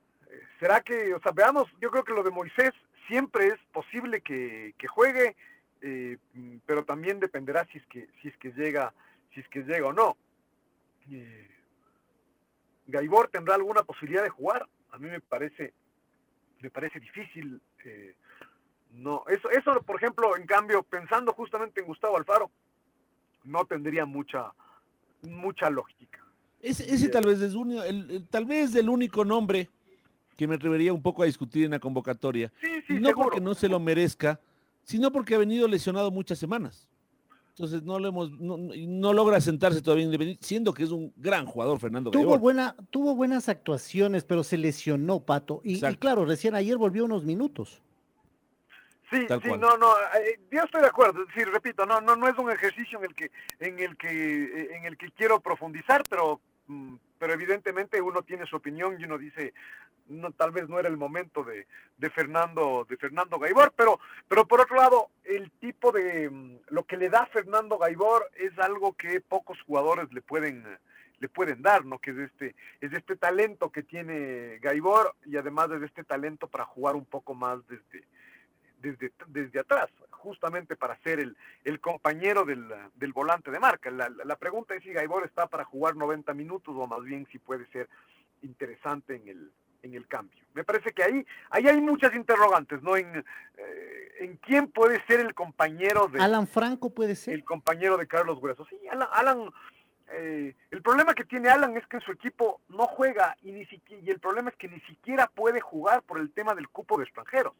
[0.60, 2.72] ¿será que, o sea, veamos, yo creo que lo de Moisés
[3.08, 5.36] siempre es posible que, que juegue,
[5.82, 6.18] eh,
[6.66, 8.94] pero también dependerá si es que, si es que llega,
[9.34, 10.18] si es que llega o no.
[11.10, 11.48] Eh,
[12.88, 15.74] Gaibor tendrá alguna posibilidad de jugar, a mí me parece,
[16.60, 17.62] me parece difícil.
[17.86, 18.16] eh,
[18.94, 22.52] no, eso, eso, por ejemplo, en cambio, pensando justamente en Gustavo Alfaro,
[23.46, 24.52] no tendría mucha,
[25.22, 26.20] mucha lógica.
[26.62, 29.70] Ese, ese tal vez es el- tal vez el único nombre
[30.42, 32.52] que me atrevería un poco a discutir en la convocatoria.
[32.60, 33.26] Sí, sí, no seguro.
[33.26, 34.40] porque no se lo merezca,
[34.82, 36.88] sino porque ha venido lesionado muchas semanas.
[37.50, 41.80] Entonces no lo hemos, no, logra sentarse todavía independiente, siendo que es un gran jugador
[41.80, 45.62] Fernando Tuvo, buena, tuvo buenas actuaciones, pero se lesionó, Pato.
[45.64, 47.80] Y, claro, recién ayer volvió unos minutos.
[49.12, 49.60] Sí, Tal sí, cual.
[49.60, 49.94] no, no,
[50.26, 51.20] eh, yo estoy de acuerdo.
[51.36, 54.76] Sí, repito, no, no, no es un ejercicio en el que, en el que, eh,
[54.76, 59.20] en el que quiero profundizar, pero, mm, pero evidentemente uno tiene su opinión y uno
[59.20, 59.54] dice,
[60.38, 64.60] tal vez no era el momento de, de Fernando, de Fernando Gaibor, pero, pero por
[64.60, 69.22] otro lado, el tipo de, mm, lo que le da Fernando Gaibor es algo que
[69.22, 70.66] pocos jugadores le pueden,
[71.20, 72.00] le pueden dar, ¿no?
[72.00, 76.66] Que es este, es este talento que tiene Gaibor y además es este talento para
[76.66, 78.04] jugar un poco más desde
[78.82, 83.90] desde, desde atrás, justamente para ser el, el compañero del, del volante de marca.
[83.92, 87.40] La, la- pregunta es si Gaibor está para jugar 90 minutos o más bien si
[87.40, 87.88] puede ser
[88.42, 89.52] interesante en el,
[89.84, 90.42] en el cambio.
[90.54, 92.98] Me parece que ahí, ahí hay muchas interrogantes, ¿no?
[92.98, 93.24] En,
[93.58, 97.34] eh, en quién puede ser el compañero de Alan Franco puede ser.
[97.36, 98.66] el compañero de Carlos Grueso.
[98.66, 99.50] Sí, Alan, Alan,
[100.14, 103.66] eh, el problema que tiene Alan es que en su equipo no juega y, ni
[103.68, 106.98] siquiera, y el problema es que ni siquiera puede jugar por el tema del cupo
[106.98, 107.54] de extranjeros.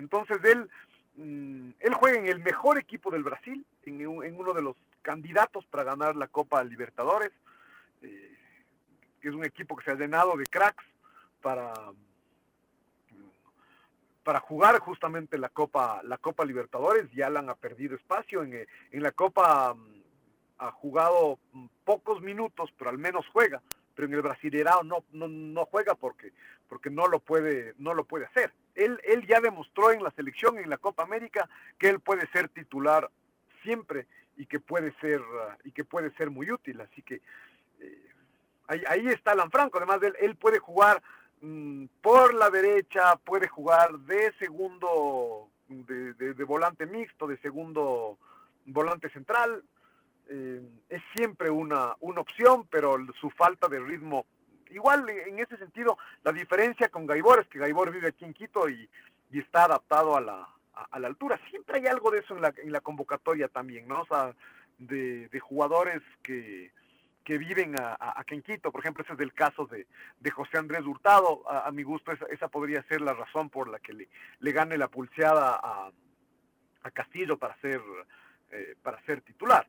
[0.00, 0.68] Entonces él,
[1.16, 4.76] mm, él juega en el mejor equipo del Brasil, en, un- en uno de los
[5.02, 7.30] candidatos para ganar la Copa Libertadores,
[8.02, 8.36] eh,
[9.20, 10.84] que es un equipo que se ha llenado de cracks
[11.40, 11.72] para
[14.22, 17.06] para jugar justamente la Copa la Copa Libertadores.
[17.14, 18.42] Y Alan ha perdido espacio.
[18.42, 20.02] En, eh, en la Copa mm,
[20.58, 23.62] ha jugado mm, pocos minutos pero al menos juega
[24.00, 26.32] pero en el Brasileirao no, no no juega porque
[26.70, 30.56] porque no lo puede no lo puede hacer él él ya demostró en la selección
[30.58, 31.46] en la Copa América
[31.78, 33.10] que él puede ser titular
[33.62, 34.06] siempre
[34.38, 37.20] y que puede ser ah, y que puede ser muy útil así que
[37.80, 38.06] eh,
[38.68, 41.02] ahí, ahí está Alan Franco además de él, él puede jugar
[41.42, 48.16] mm, por la derecha, puede jugar de segundo, de- de volante mixto, de segundo
[48.64, 49.62] volante central.
[50.30, 54.24] Eh, es siempre una, una opción, pero su falta de ritmo,
[54.70, 58.68] igual en ese sentido, la diferencia con Gaibor es que Gaibor vive aquí en Quito
[58.68, 58.88] y,
[59.30, 61.38] y está adaptado a la, a, la altura.
[61.50, 64.02] Siempre hay algo de eso en la, en la convocatoria también, ¿no?
[64.02, 64.34] O sea,
[64.78, 66.72] de, de jugadores que,
[67.24, 68.70] que viven a, a- en Quito.
[68.70, 69.86] Por ejemplo, ese es el caso de,
[70.20, 71.42] de José Andrés Hurtado.
[71.50, 74.52] A, a mi gusto, esa, esa podría ser la razón por la que le, le
[74.52, 75.90] gane la pulseada a,
[76.82, 77.80] a Castillo para ser,
[78.52, 79.66] eh, para ser titular.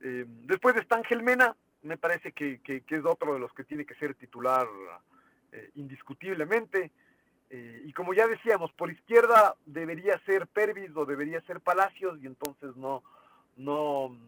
[0.00, 3.64] Eh, después está Ángel Mena, me parece que, que- que es otro de los que
[3.64, 4.66] tiene que ser titular
[5.52, 6.90] eh, indiscutiblemente.
[7.48, 12.26] Eh, y como ya decíamos, por izquierda debería ser Pervis o debería ser Palacios y
[12.26, 13.02] entonces no,
[13.56, 14.18] no,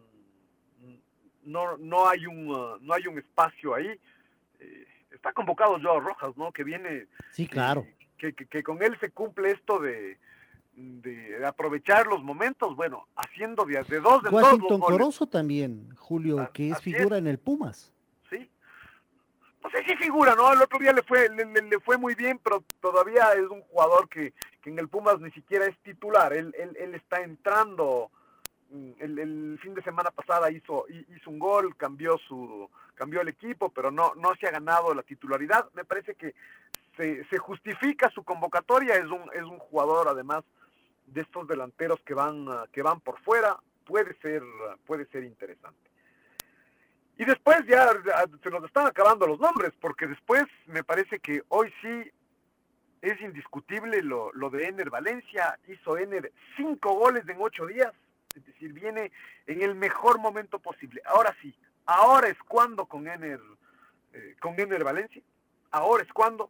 [1.43, 3.99] no, no hay un uh, no hay un espacio ahí.
[4.59, 6.51] Eh, está convocado Joao Rojas, ¿no?
[6.51, 7.85] Que viene Sí, claro.
[8.17, 10.17] que, que- que con él se cumple esto de,
[10.81, 15.93] de aprovechar los momentos, bueno, haciendo de, de dos dos Washington los goles, Corozo también,
[15.97, 17.91] Julio, A- que es figura en el Pumas.
[18.29, 18.49] ¿sí?
[19.61, 20.53] No sé si figura, ¿no?
[20.53, 23.61] El otro día le fue, le, le- le fue muy bien, pero todavía es un
[23.63, 26.31] jugador que, que en el Pumas ni siquiera es titular.
[26.31, 28.09] Él, él, él está entrando.
[28.71, 33.21] mm, El, el fin de semana pasada hizo, hi- hizo un gol, cambió su cambió
[33.21, 35.69] el equipo, pero no, no se ha ganado la titularidad.
[35.73, 36.35] Me parece que
[36.97, 40.43] se, se justifica su convocatoria, es un, es un jugador además
[41.13, 44.43] de estos delanteros que van, ah, que van por fuera, puede ser,
[44.85, 45.89] puede ser interesante.
[47.17, 51.43] Y después ya ah, se nos están acabando los nombres, porque después me parece que
[51.49, 52.11] hoy sí
[53.01, 55.57] es indiscutible lo, lo de Ener Valencia.
[55.67, 57.93] Hizo Ener cinco goles en ocho días,
[58.35, 59.11] es decir, viene
[59.47, 61.01] en el mejor momento posible.
[61.05, 61.53] Ahora sí,
[61.85, 63.39] ahora es cuando con Ener,
[64.13, 65.21] eh, con Ener Valencia,
[65.71, 66.49] ahora es cuando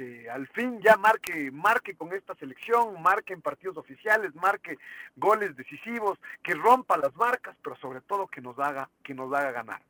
[0.00, 4.78] que al fin ya marque, marque con esta selección, marque en partidos oficiales, marque
[5.14, 9.52] goles decisivos, que rompa las marcas, pero sobre todo que nos haga, que nos haga
[9.52, 9.82] ganar.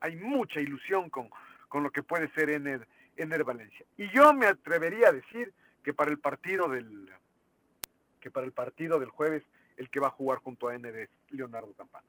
[0.00, 1.30] hay mucha ilusión con,
[1.68, 3.86] con lo que puede ser Ener, Ener Valencia.
[3.96, 7.08] Y yo me atrevería a decir que para el partido del
[8.20, 9.44] que para el partido del jueves
[9.76, 12.08] el que va a jugar junto a Ener es Leonardo Campana.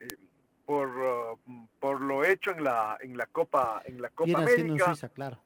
[0.00, 0.16] Eh,
[0.64, 5.10] por, uh, por lo hecho en la en la Copa en la Copa América, Suiza,
[5.10, 5.38] claro.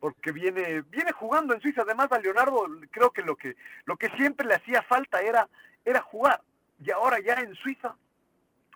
[0.00, 1.82] Porque viene viene jugando en Suiza.
[1.82, 5.48] Además a Leonardo creo que lo que lo que siempre le hacía falta era
[5.84, 6.40] era jugar.
[6.84, 7.96] Y ahora ya en Suiza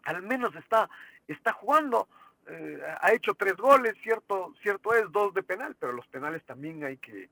[0.04, 0.88] al menos está
[1.28, 2.08] está jugando.
[2.46, 6.82] Eh, ha hecho tres goles cierto cierto es dos de penal pero los penales también
[6.82, 7.28] hay que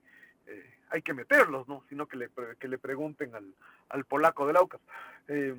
[0.47, 3.55] eh, hay que meterlos no sino que le que le pregunten al,
[3.89, 4.81] al polaco del Aucas
[5.27, 5.57] Eh,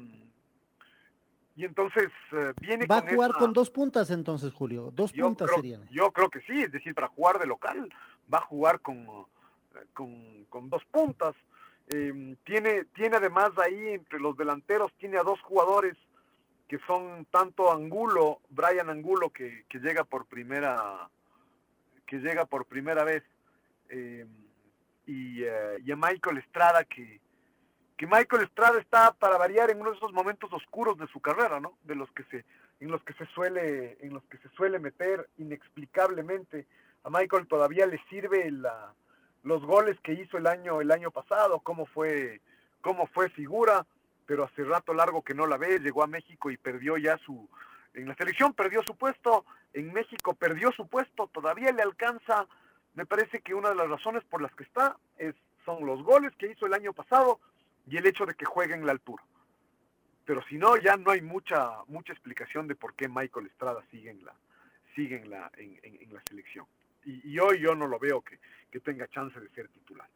[1.60, 4.92] y entonces eh, viene Va a con jugar esa- con dos puntas entonces, Julio.
[4.96, 5.88] Dos yo puntas creo, serían.
[5.90, 7.90] yo creo que sí, es decir, para jugar de local
[8.34, 11.36] va a jugar con, eh, con, con dos puntas.
[11.90, 15.98] Eh, tiene, tiene además ahí entre los delanteros, tiene a dos jugadores
[16.68, 21.10] que son tanto Angulo, Brian Angulo, que, que llega por primera
[22.06, 23.24] que llega por primera vez,
[23.90, 24.26] eh,
[25.06, 27.20] y, eh, y a Michael Estrada, que,
[28.00, 31.60] que Michael Estrada está para variar en uno de esos momentos oscuros de su carrera,
[31.60, 31.78] ¿no?
[31.84, 32.46] De los que se,
[32.80, 36.66] en los que se suele, en los que se suele meter inexplicablemente.
[37.04, 38.94] A Michael todavía le sirve la,
[39.44, 42.40] los goles que hizo el año, el año pasado, cómo fue,
[42.80, 43.86] cómo fue figura,
[44.26, 47.50] pero hace rato largo que no la ve, llegó a México y perdió ya su,
[47.96, 52.48] en la selección perdió su puesto, en México perdió su puesto, todavía le alcanza,
[52.94, 55.36] me parece que una de las razones por las que está es,
[55.66, 57.42] son los goles que hizo el año pasado
[57.88, 59.24] y el hecho de que juegue en la altura.
[60.26, 64.12] Pero si no, ya no hay mucha mucha explicación de por qué Michael Estrada sigue
[64.12, 64.34] en la,
[64.96, 66.66] sigue en la, en, en- en la selección.
[67.06, 68.40] Y, y hoy yo no lo veo que,
[68.70, 70.08] que tenga chance de ser titular.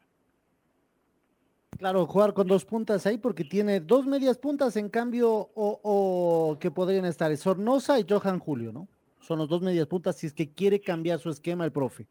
[1.78, 6.58] Claro, jugar con dos puntas ahí porque tiene dos medias puntas en cambio o, o
[6.60, 8.86] que podrían estar es Sornosa y Johan Julio, ¿no?
[9.20, 12.06] Son los dos medias puntas si es que quiere cambiar su esquema el profe.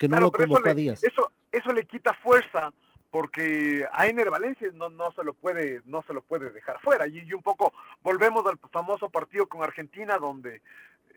[0.00, 1.04] Que no Claro, lo eso convocó a Díaz.
[1.04, 2.72] eso, eso le quita fuerza
[3.16, 7.06] porque a Ener Valencia no, no se lo puede no se lo puede dejar fuera.
[7.06, 10.60] Y, un poco volvemos al famoso partido con Argentina donde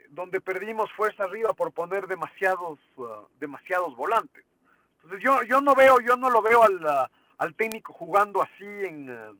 [0.07, 4.45] donde perdimos fuerza arriba por poner demasiados uh, demasiados volantes.
[4.95, 7.07] Entonces yo yo no veo yo no lo veo al, uh,
[7.37, 9.37] al técnico jugando así en uh,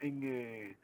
[0.00, 0.76] en eh,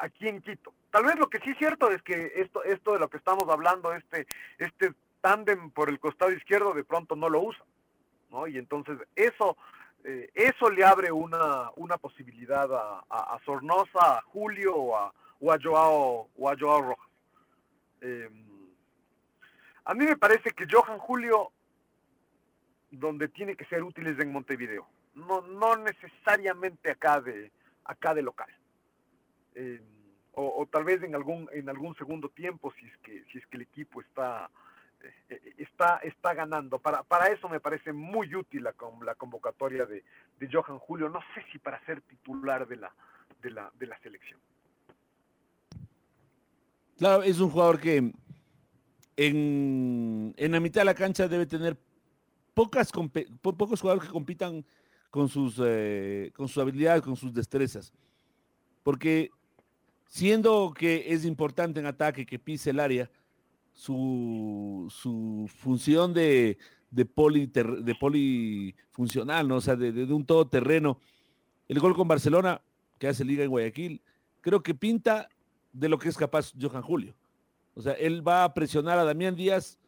[0.00, 0.74] aquí en Quito.
[0.90, 3.48] Tal vez lo que sí es cierto es que esto esto de lo que estamos
[3.48, 4.26] hablando este
[4.58, 7.64] este tándem por el costado izquierdo de pronto no lo usa
[8.32, 8.48] ¿no?
[8.48, 9.56] y entonces eso
[10.04, 16.28] eh, eso le abre una, una posibilidad a, a, Sornosa, a Julio o a, Joao
[16.36, 17.08] o a Joao Rojas.
[18.00, 18.30] Eh,
[19.84, 21.50] a mí me parece que Johan Julio,
[22.90, 27.50] donde tiene que ser útil es en Montevideo, no, no necesariamente acá de,
[27.84, 28.50] acá de local.
[29.54, 29.80] Eh,
[30.32, 33.46] o, o, tal vez en algún, en algún segundo tiempo si es que, si es
[33.48, 34.48] que el equipo está,
[35.56, 36.78] está, está ganando.
[36.78, 40.04] Para, para eso me parece muy útil la, la convocatoria de,
[40.38, 41.08] de, Johan Julio.
[41.08, 42.92] No sé si para ser titular de la,
[43.42, 44.40] de la, de la selección.
[46.96, 48.12] Claro, es un jugador que
[49.16, 51.76] en, en la mitad de la cancha debe tener
[52.54, 54.64] pocas, po pocos jugadores que compitan
[55.10, 57.92] con sus, eh, con sus habilidades, con sus destrezas.
[58.82, 59.30] Porque
[60.06, 63.10] siendo que es importante en ataque que pise el área,
[63.78, 66.58] su, su función de,
[66.90, 69.56] de, de polifuncional, ¿no?
[69.56, 70.98] o sea, de, de, de, un todoterreno.
[71.68, 72.60] El gol con Barcelona,
[72.98, 74.02] que hace Liga en Guayaquil,
[74.40, 75.28] creo que pinta
[75.72, 77.14] de lo que es capaz Johan Julio.
[77.74, 79.78] O sea, él va a presionar a Damián Díaz,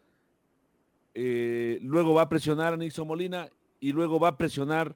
[1.14, 3.48] eh, luego va a presionar a Nixon Molina
[3.80, 4.94] y luego va a presionar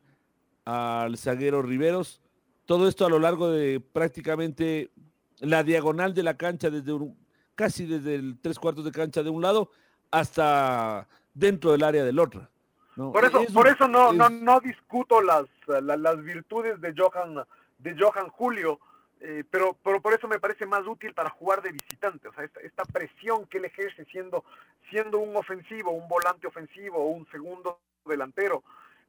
[0.64, 2.22] al zaguero Riveros.
[2.64, 4.92] Todo esto a lo largo de prácticamente
[5.40, 7.23] la diagonal de la cancha desde un,
[7.54, 9.70] casi desde el tres cuartos de cancha de un lado
[10.10, 12.48] hasta dentro del área del otro.
[12.96, 13.12] ¿no?
[13.12, 14.16] Por eso, es, por eso no, es...
[14.16, 17.44] no, no, discuto las, las, las, virtudes de Johan,
[17.78, 18.78] de Johan Julio,
[19.20, 22.28] eh, pero, pero por eso me parece más útil para jugar de visitante.
[22.28, 24.44] O sea, esta, esta presión que él ejerce siendo,
[24.90, 28.62] siendo un ofensivo, un volante ofensivo o un segundo delantero,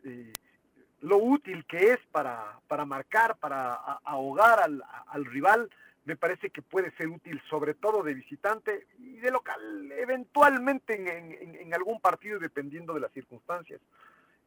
[0.04, 0.34] eh,
[1.02, 3.74] lo útil que es para, para marcar, para
[4.04, 5.70] ahogar al, al rival,
[6.06, 11.56] me parece que puede ser útil sobre todo de visitante y de local, eventualmente en,
[11.56, 13.82] en, algún partido dependiendo de las circunstancias.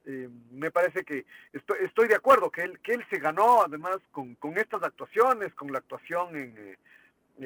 [0.06, 3.98] Eh, me parece que estoy, estoy, de acuerdo que él, que él se ganó además
[4.12, 6.78] con, con estas actuaciones, con la actuación en, eh,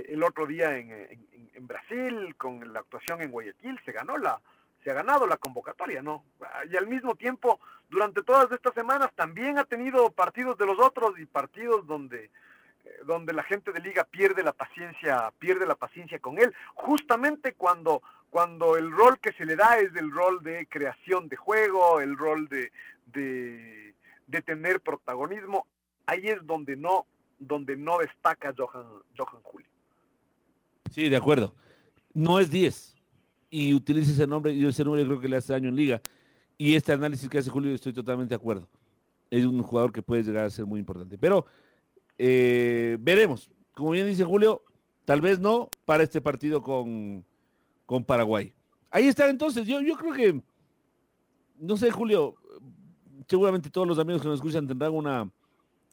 [0.09, 4.41] el otro día en, Brasil, con la actuación en Guayaquil, se ganó la,
[4.83, 6.25] se ha ganado la convocatoria, ¿no?
[6.71, 11.19] Y al mismo tiempo, durante todas estas semanas también ha tenido partidos de los otros
[11.19, 12.31] y partidos donde
[13.07, 18.03] donde la gente de liga pierde la paciencia, pierde la paciencia con él, justamente cuando,
[18.31, 22.17] cuando el rol que se le da es el rol de creación de juego, el
[22.17, 22.73] rol de,
[23.07, 25.67] de, tener protagonismo,
[26.07, 27.07] ahí es donde no,
[27.39, 29.69] donde no destaca Johan, Johan Julio.
[30.91, 31.55] Sí, de acuerdo.
[32.13, 32.97] No es 10.
[33.51, 36.01] Y utiliza ese nombre, y ese nombre creo que le hace daño en liga.
[36.59, 38.69] Y este análisis que hace Julio, estoy totalmente de acuerdo.
[39.31, 41.17] Es un jugador que puede llegar a ser muy importante.
[41.19, 41.47] Pero
[42.19, 43.51] eh, veremos.
[43.75, 44.63] Como bien dice Julio,
[45.05, 47.25] tal vez no para este partido con,
[47.87, 48.53] con Paraguay.
[48.91, 49.67] Ahí está entonces.
[49.67, 50.43] Yo, yo creo que,
[51.59, 52.35] no sé, Julio,
[53.27, 55.31] seguramente todos los amigos que nos escuchan tendrán una,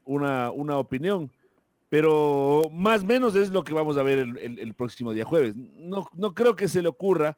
[0.04, 1.32] una, una opinión,
[1.88, 5.26] pero más o menos es lo que vamos a ver el, el, el próximo día
[5.26, 5.56] jueves.
[5.56, 7.38] No, no creo que se le ocurra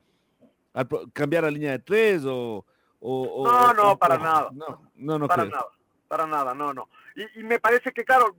[0.73, 2.65] al, cambiar la línea de tres o...
[2.99, 4.49] o no, no, o, para nada.
[4.51, 5.55] No, no, no para creo.
[5.55, 5.67] nada,
[6.07, 6.89] para nada, no, no.
[7.15, 8.35] Y, y me parece que, claro,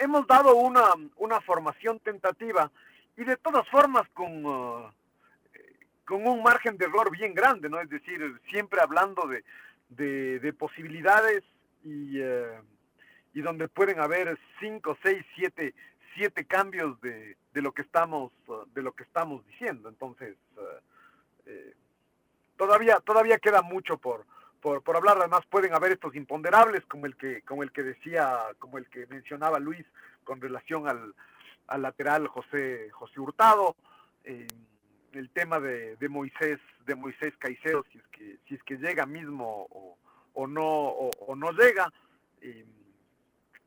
[0.00, 0.84] hemos dado una,
[1.16, 2.70] una formación tentativa
[3.16, 4.90] y de todas formas con, uh,
[6.04, 7.80] con un margen de error bien grande, ¿no?
[7.80, 9.44] Es decir, siempre hablando de,
[9.88, 11.42] de, de posibilidades
[11.84, 12.62] y, uh,
[13.34, 15.74] y donde pueden haber cinco, seis, siete,
[16.14, 19.88] siete cambios de, de lo que estamos uh, de lo que estamos diciendo.
[19.88, 20.36] Entonces,
[21.46, 21.74] eh,
[22.56, 24.24] todavía todavía queda mucho por,
[24.62, 28.38] por, por, hablar, además pueden haber estos imponderables como el que, como el que decía,
[28.60, 29.84] como el que mencionaba Luis
[30.24, 31.14] con relación al,
[31.66, 33.76] al lateral José, José Hurtado,
[34.24, 34.46] eh,
[35.12, 39.04] el tema de, de, Moisés, de Moisés Caicedo, si es que, si es que llega
[39.04, 39.98] mismo o,
[40.32, 41.92] o no, o, no llega,
[42.40, 42.64] eh,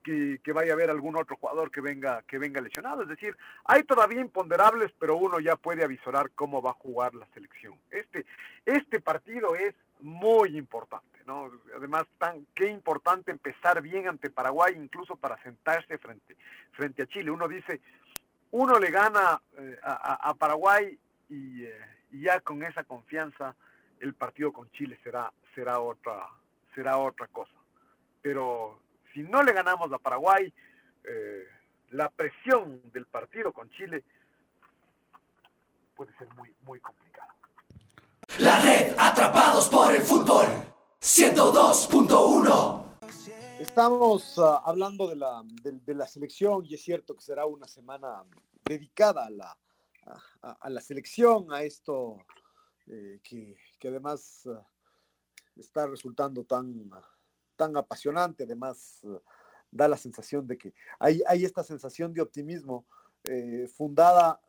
[0.02, 3.04] que, que, vaya a haber algún otro jugador que venga, que venga lesionado.
[3.04, 3.36] Es decir,
[3.66, 7.76] hay todavía imponderables, pero uno ya puede avisorar cómo va a jugar la selección.
[7.92, 8.26] Este,
[8.66, 9.76] este partido es
[10.06, 11.52] muy importante, ¿no?
[11.76, 16.38] Además, tan, qué importante empezar bien ante Paraguay, incluso para sentarse frente,
[16.74, 17.32] frente a Chile.
[17.32, 17.82] Uno dice,
[18.52, 20.98] uno le gana eh, a, Paraguay
[21.28, 21.82] y, eh,
[22.12, 23.56] y, ya con esa confianza
[24.00, 26.28] el partido con Chile será, será, otra,
[26.76, 27.56] será otra cosa.
[28.22, 28.80] Pero
[29.12, 30.54] si no le ganamos a Paraguay,
[31.04, 31.48] eh,
[31.92, 34.04] la presión del partido con Chile
[35.96, 37.05] puede ser muy, muy complicada.
[38.40, 40.46] La red Atrapados por el Fútbol.
[41.00, 42.84] 102.1
[43.60, 48.26] Estamos uh, hablando de la, de, la selección y es cierto que será una semana
[48.66, 49.58] dedicada a la,
[50.42, 52.18] a, la selección, a esto
[52.88, 54.58] eh, que, que, además uh,
[55.56, 56.90] está resultando tan,
[57.56, 59.22] tan apasionante, además uh,
[59.72, 62.86] da la sensación de que hay, hay esta sensación de optimismo
[63.24, 64.42] eh, fundada,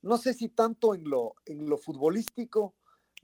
[0.00, 2.74] no sé si tanto en lo, en lo futbolístico,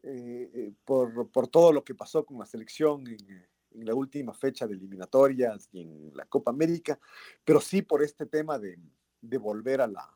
[0.03, 4.67] eh, por, por, todo lo que pasó con la selección en, en, la última fecha
[4.67, 6.99] de eliminatorias y en la Copa América,
[7.45, 8.79] pero sí por este tema de,
[9.21, 10.11] de volver a la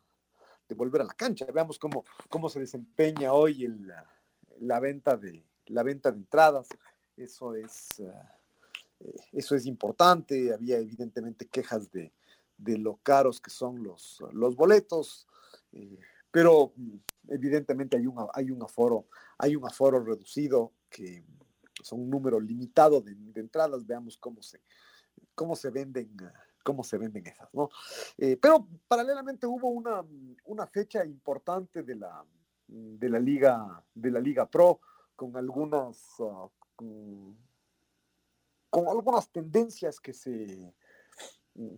[0.68, 1.46] de volver a la cancha.
[1.46, 3.90] Veamos cómo, cómo se desempeña hoy el,
[4.60, 6.68] la, venta de, la venta de entradas.
[7.16, 7.88] Eso es,
[9.32, 10.52] eso es importante.
[10.52, 12.12] Había evidentemente quejas de,
[12.58, 15.26] de lo caros que son los, los boletos.
[15.72, 15.98] Eh,
[16.30, 16.74] pero
[17.28, 19.06] evidentemente hay un, hay un aforo,
[19.38, 21.24] hay un aforo reducido que
[21.82, 24.60] son un número limitado de, entradas, veamos cómo se,
[25.34, 26.16] cómo se venden,
[26.62, 27.68] cómo se venden esas, ¿no?
[28.16, 30.04] Eh, pero paralelamente hubo una,
[30.44, 32.24] una fecha importante de la,
[32.66, 34.80] de la liga, de la liga pro,
[35.14, 37.36] con algunas, uh, con,
[38.70, 40.74] con algunas tendencias que se,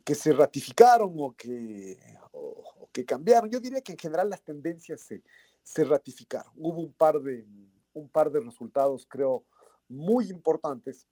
[0.04, 1.98] que se ratificaron o que,
[2.92, 3.50] que, cambiaron.
[3.50, 5.22] Yo diría que en general las tendencias se,
[5.62, 6.52] se, ratificaron.
[6.56, 7.46] Hubo un par, de,
[7.92, 9.44] un par de resultados, creo,
[9.88, 11.06] muy importantes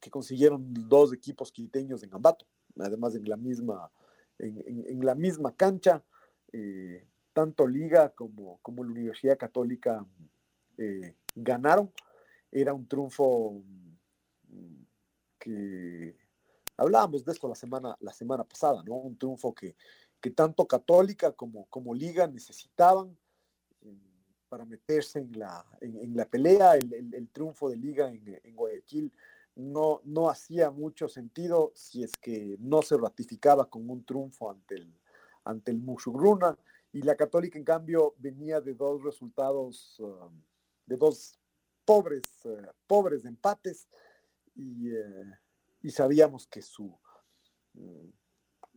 [0.00, 2.46] que consiguieron dos equipos quiteños en Ambato,
[2.78, 3.90] además en la misma,
[4.38, 6.04] en, en, la misma cancha.
[6.52, 10.04] Eh, tanto Liga como, como la Universidad Católica
[10.78, 11.92] eh, ganaron.
[12.50, 13.62] Era un triunfo
[15.38, 16.14] que
[16.76, 18.94] Hablábamos de esto la semana, la semana pasada, ¿no?
[18.94, 19.76] Un triunfo que,
[20.22, 23.14] que tanto Católica como, como Liga necesitaban
[23.82, 23.98] eh,
[24.48, 26.76] para meterse en la, en, la pelea.
[26.76, 29.12] El, el, triunfo de Liga en, Guayaquil
[29.56, 34.76] no, no hacía mucho sentido si es que no se ratificaba con un triunfo ante
[34.76, 34.94] el,
[35.44, 35.82] ante el.
[36.92, 40.30] Y la Católica, en cambio, venía de dos resultados, uh,
[40.86, 41.38] de dos
[41.84, 43.88] pobres, uh, pobres empates.
[44.54, 44.92] Y.
[44.92, 45.32] Uh,
[45.82, 46.96] y sabíamos que su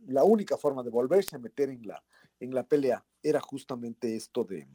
[0.06, 2.02] la única forma de volverse a meter en la,
[2.40, 4.68] en la pelea era justamente esto de,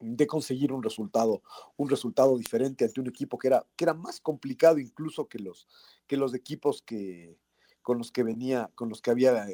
[0.00, 1.42] de conseguir un resultado,
[1.76, 5.66] un resultado diferente ante un equipo que era, que era más complicado incluso que los,
[6.06, 7.38] que los equipos que,
[7.82, 9.46] con los que venía, con los que había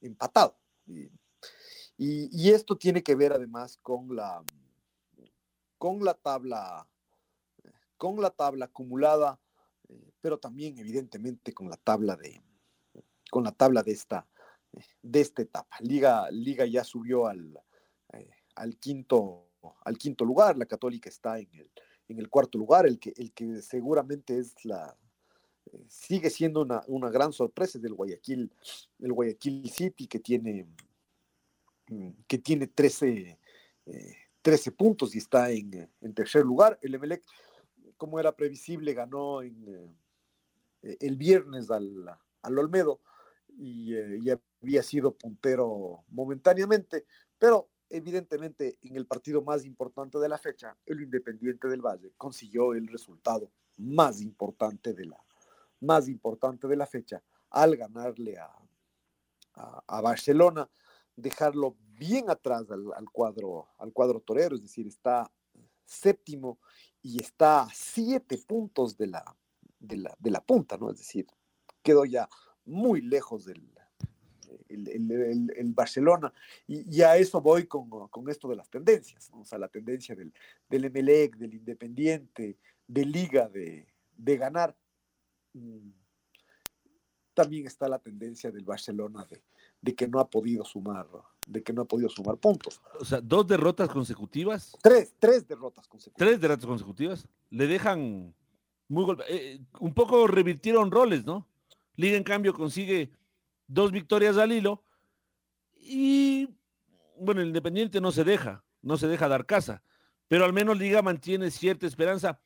[0.00, 0.56] empatado.
[0.86, 1.10] Y,
[1.98, 4.44] y, esto tiene que ver además con la,
[5.78, 6.86] con la tabla,
[7.96, 9.40] con la tabla acumulada,
[9.88, 12.42] eh, pero también evidentemente con la tabla de,
[13.30, 14.26] con la tabla de esta,
[15.02, 15.76] de esta etapa.
[15.80, 17.58] Liga, Liga ya subió al,
[18.12, 19.50] eh, al, quinto,
[19.84, 21.70] al quinto lugar, la Católica está en el,
[22.08, 24.96] en el cuarto lugar, el que, el que seguramente es la,
[25.72, 28.52] eh, sigue siendo una, una, gran sorpresa del Guayaquil,
[29.00, 30.66] el Guayaquil City que tiene,
[31.88, 33.38] mm, que tiene 13,
[34.42, 36.78] 13 puntos y está en, en, tercer lugar.
[36.82, 37.24] El Emelec,
[37.96, 39.96] como era previsible, ganó en,
[40.82, 42.08] el viernes al,
[42.42, 43.00] al Olmedo
[43.58, 47.06] eh, y, había sido puntero momentáneamente,
[47.38, 52.74] pero evidentemente en el partido más importante de la fecha, el Independiente del Valle consiguió
[52.74, 55.22] el resultado más importante de la,
[55.80, 58.52] más importante de la fecha al ganarle a,
[60.02, 60.68] Barcelona,
[61.14, 65.32] dejarlo bien atrás al, al, cuadro, al cuadro torero, es decir, está
[65.86, 66.58] séptimo
[67.00, 69.36] y está a siete puntos de la,
[69.78, 70.90] de la, de la punta, ¿no?
[70.90, 71.26] Es decir,
[71.82, 72.28] quedó ya
[72.66, 73.62] muy lejos del
[74.68, 76.32] el, Barcelona.
[76.66, 77.88] Y, a eso voy con,
[78.28, 80.32] esto de las tendencias, o sea, la tendencia del,
[80.68, 83.86] del Emelec, del Independiente, de Liga, de,
[84.36, 84.76] ganar.
[85.52, 85.90] Mm,
[87.34, 89.26] también está la tendencia del Barcelona
[89.82, 91.06] de, que no ha podido sumar,
[91.46, 92.80] de que no ha podido sumar puntos.
[92.98, 94.74] O sea, dos derrotas consecutivas.
[94.82, 96.28] Tres, tres derrotas consecutivas.
[96.28, 97.28] Tres derrotas consecutivas.
[97.50, 98.34] Le dejan
[98.88, 99.24] muy golpe.
[99.28, 101.46] Eh, un poco revirtieron roles, ¿no?
[101.96, 103.10] Liga, en cambio, consigue
[103.66, 104.84] dos victorias al hilo
[105.74, 106.48] y,
[107.18, 109.82] bueno, el Independiente no se deja, no se deja dar casa,
[110.28, 112.40] pero al menos Liga mantiene cierta esperanza,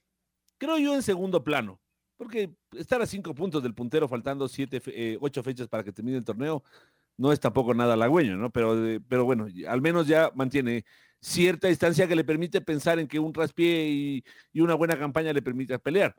[0.58, 1.80] creo yo, en segundo plano,
[2.16, 6.18] porque estar a cinco puntos del puntero faltando siete, eh, ocho fechas para que termine
[6.18, 6.62] el torneo,
[7.16, 8.50] no es tampoco nada halagüeño, ¿no?
[8.50, 10.84] Pero, eh, pero bueno, al menos ya mantiene
[11.20, 15.32] cierta distancia que le permite pensar en que un traspié y, y una buena campaña
[15.32, 16.14] le permite pelear.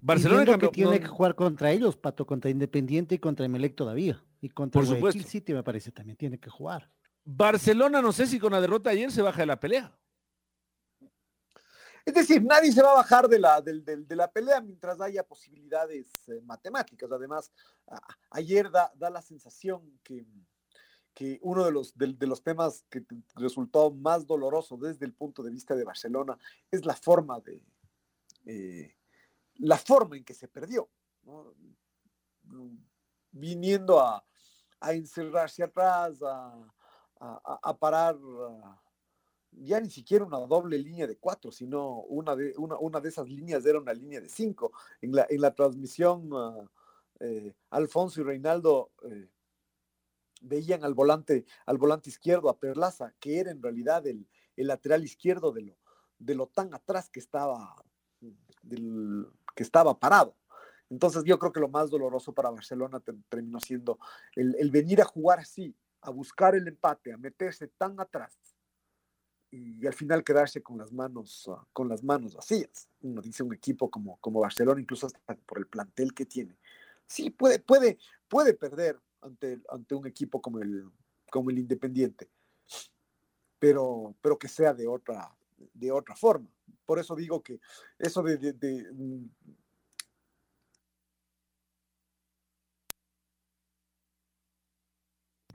[0.00, 4.22] Barcelona que tiene que jugar contra ellos, Pato, contra Independiente y contra Emelec todavía.
[4.40, 6.90] Y contra Por Guayaquil City me parece también tiene que jugar.
[7.24, 9.96] Barcelona no sé si con la derrota ayer se baja de la pelea.
[12.04, 16.06] Es decir, nadie se va a bajar de la, de, la pelea mientras haya posibilidades
[16.28, 17.12] eh, matemáticas.
[17.12, 17.52] Además,
[18.30, 20.26] ayer da, da, la sensación que,
[21.14, 23.04] que uno de los, de, los temas que
[23.36, 26.38] resultó más doloroso desde el punto de vista de Barcelona
[26.70, 27.62] es la forma de,
[28.46, 28.94] eh,
[29.60, 30.88] la forma en que se perdió,
[33.30, 34.24] viniendo a,
[34.82, 38.16] encerrarse atrás, a, parar
[39.52, 43.64] ya ni siquiera una doble línea de cuatro, sino una de, una, de esas líneas
[43.66, 44.72] era una línea de cinco.
[45.00, 46.70] En la, en la transmisión, ah,
[47.20, 49.28] eh, Alfonso y Reinaldo eh,
[50.40, 55.52] veían al volante, al volante izquierdo, a Perlaza, que era en realidad el, lateral izquierdo
[55.52, 55.78] de lo,
[56.18, 57.74] de lo tan atrás que estaba
[58.62, 59.26] del,
[59.62, 60.36] estaba parado.
[60.88, 63.98] Entonces yo creo que lo más doloroso para Barcelona terminó siendo
[64.34, 68.36] el, venir a jugar así, a buscar el empate, a meterse tan atrás
[69.50, 72.88] y, al final quedarse con las manos, ah, con las manos vacías.
[73.02, 76.58] Uno dice un equipo como, como Barcelona, incluso hasta por el plantel que tiene.
[77.06, 77.98] Sí, puede, puede,
[78.28, 80.90] puede perder ante, ante un equipo como el,
[81.30, 82.30] como el Independiente,
[83.58, 85.36] pero, pero que sea de otra,
[85.72, 86.48] de otra forma.
[86.84, 87.60] Por eso digo que
[87.98, 88.54] eso de,
[88.92, 89.24] mm,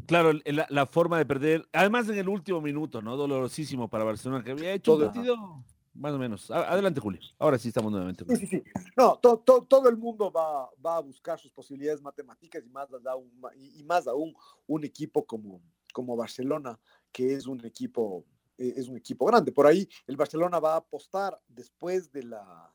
[0.08, 0.34] Claro,
[0.70, 3.18] la, forma de perder, además en el último minuto, ¿no?
[3.18, 5.64] Dolorosísimo para Barcelona, que había hecho un partido
[5.96, 6.52] más o menos.
[6.52, 7.20] Adelante, Julio.
[7.40, 8.26] Ahora sí estamos nuevamente.
[8.28, 8.64] Sí, sí, sí.
[8.96, 14.06] No, todo el mundo va, a buscar sus posibilidades matemáticas y más, aún, y más
[14.08, 14.36] aún
[14.68, 15.62] un equipo como,
[15.94, 16.78] como Barcelona,
[17.12, 18.26] que es un equipo
[18.58, 19.52] eh, es un equipo grande.
[19.52, 22.74] Por ahí el Barcelona va a apostar después de la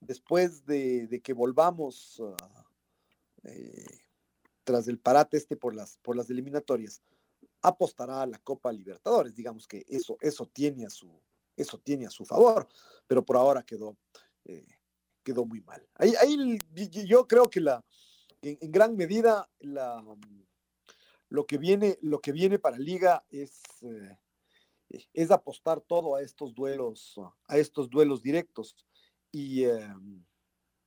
[0.00, 2.20] después de, que volvamos
[3.44, 4.00] eh,
[4.64, 7.02] tras el parate este por las por las eliminatorias,
[7.62, 9.34] apostará a la Copa Libertadores.
[9.34, 11.20] Digamos que eso, eso tiene a su
[11.56, 12.66] eso tiene a su favor,
[13.06, 13.96] pero por ahora quedó,
[14.44, 14.66] eh,
[15.22, 15.86] quedó muy mal.
[15.94, 16.58] Ahí, ahí,
[17.06, 17.84] yo creo que la,
[18.40, 20.02] en, gran medida la,
[21.28, 23.62] lo, que viene, lo que viene para Liga es,
[25.12, 28.76] es apostar todo a estos duelos, a estos duelos directos.
[29.30, 30.24] Y, em,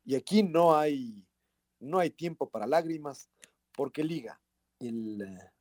[0.04, 1.26] y aquí no hay,
[1.80, 3.30] no hay tiempo para lágrimas,
[3.72, 4.40] porque Liga,
[4.80, 5.52] el, eh,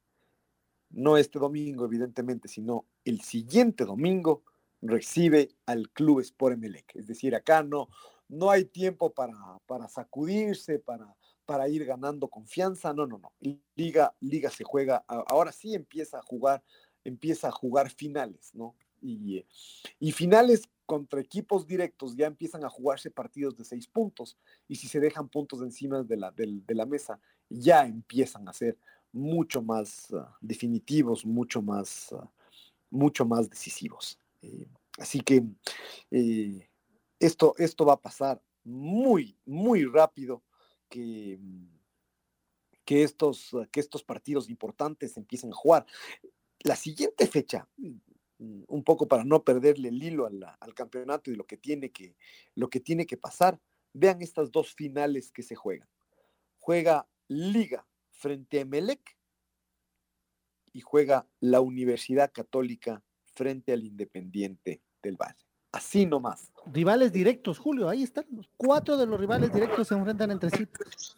[0.91, 4.45] no este domingo, evidentemente, sino el siguiente domingo,
[4.81, 6.95] recibe al Club Sport Emelec.
[6.95, 7.89] Es decir, acá no,
[8.29, 9.35] no hay tiempo para,
[9.67, 11.17] para sacudirse, para,
[11.47, 12.93] para ir ganando confianza.
[12.93, 13.33] No, no, no.
[13.75, 16.63] Liga, Liga se juega, ahora sí empieza a jugar,
[17.05, 18.75] empieza a jugar finales, ¿no?
[19.01, 19.47] Y, eh,
[20.01, 24.37] y finales contra equipos directos ya empiezan a jugarse partidos de seis puntos.
[24.69, 28.79] Y si se dejan puntos encima de la, de, la mesa, ya empiezan a ser
[29.13, 32.31] mucho más ah, definitivos, mucho más, ah,
[32.91, 34.19] mucho más decisivos.
[34.43, 35.45] Eh, así que
[36.11, 36.69] eh,
[37.19, 40.43] esto, esto va a pasar muy, muy rápido
[40.89, 41.39] que,
[42.85, 45.87] que, estos, que estos partidos importantes empiecen a jugar.
[46.65, 47.69] La siguiente fecha,
[48.39, 52.17] un poco para no perderle el hilo al, campeonato y lo que, tiene que,
[52.55, 53.61] lo que tiene que pasar,
[53.93, 55.89] vean estas dos finales que se juegan.
[56.59, 59.17] Juega Liga frente a Emelec
[60.73, 65.45] y juega la Universidad Católica frente al Independiente del Valle.
[65.73, 66.53] Así nomás.
[66.67, 68.27] Rivales directos, Julio, ahí están.
[68.57, 70.67] Cuatro de los rivales directos se enfrentan entre sí.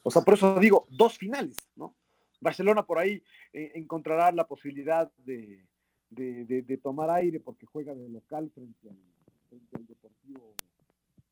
[0.02, 1.94] O sea, por eso digo, dos finales, ¿no?
[2.40, 3.22] Barcelona por ahí
[3.52, 5.64] eh, encontrará la posibilidad de,
[6.10, 10.54] de, tomar aire porque juega de local frente al, Deportivo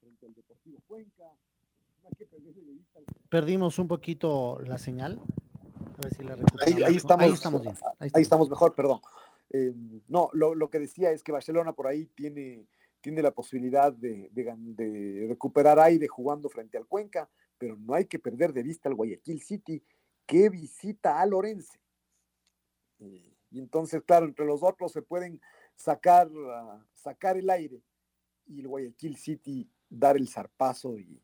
[0.00, 1.24] frente al Deportivo Cuenca.
[3.28, 5.20] Perdimos un poquito la señal.
[5.96, 6.34] A ver si la
[6.66, 7.74] ahí, ahí, estamos, ahí, estamos, bien.
[7.98, 9.00] Ahí estamos, mejor, perdón.
[9.50, 9.72] Eh,
[10.08, 12.66] no, lo, lo, que decía es que Barcelona por ahí tiene
[13.04, 17.28] tiene la posibilidad de, recuperar aire jugando frente al Cuenca,
[17.58, 19.82] pero no hay que perder de vista al Guayaquil City
[20.26, 21.78] que visita a Lorense.
[22.98, 25.40] Y, entonces, claro, entre los otros se pueden
[25.76, 27.82] sacar, ah, sacar el aire
[28.46, 31.20] y el Guayaquil City dar el zarpazo y,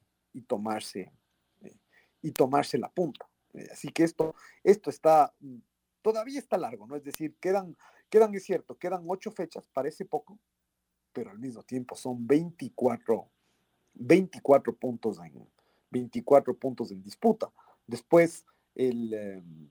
[0.46, 1.12] tomarse
[1.60, 1.76] eh,
[2.22, 3.28] y tomarse la punta.
[3.54, 5.34] Eh, así que esto, esto está,
[6.02, 6.96] todavía está largo, ¿no?
[6.96, 7.76] Es decir, quedan,
[8.08, 10.38] quedan, es cierto, quedan ocho fechas, parece poco,
[11.12, 13.28] pero al mismo tiempo son 24,
[13.94, 15.48] 24 puntos en
[15.90, 17.52] 24 puntos en disputa.
[17.86, 19.70] Después el em,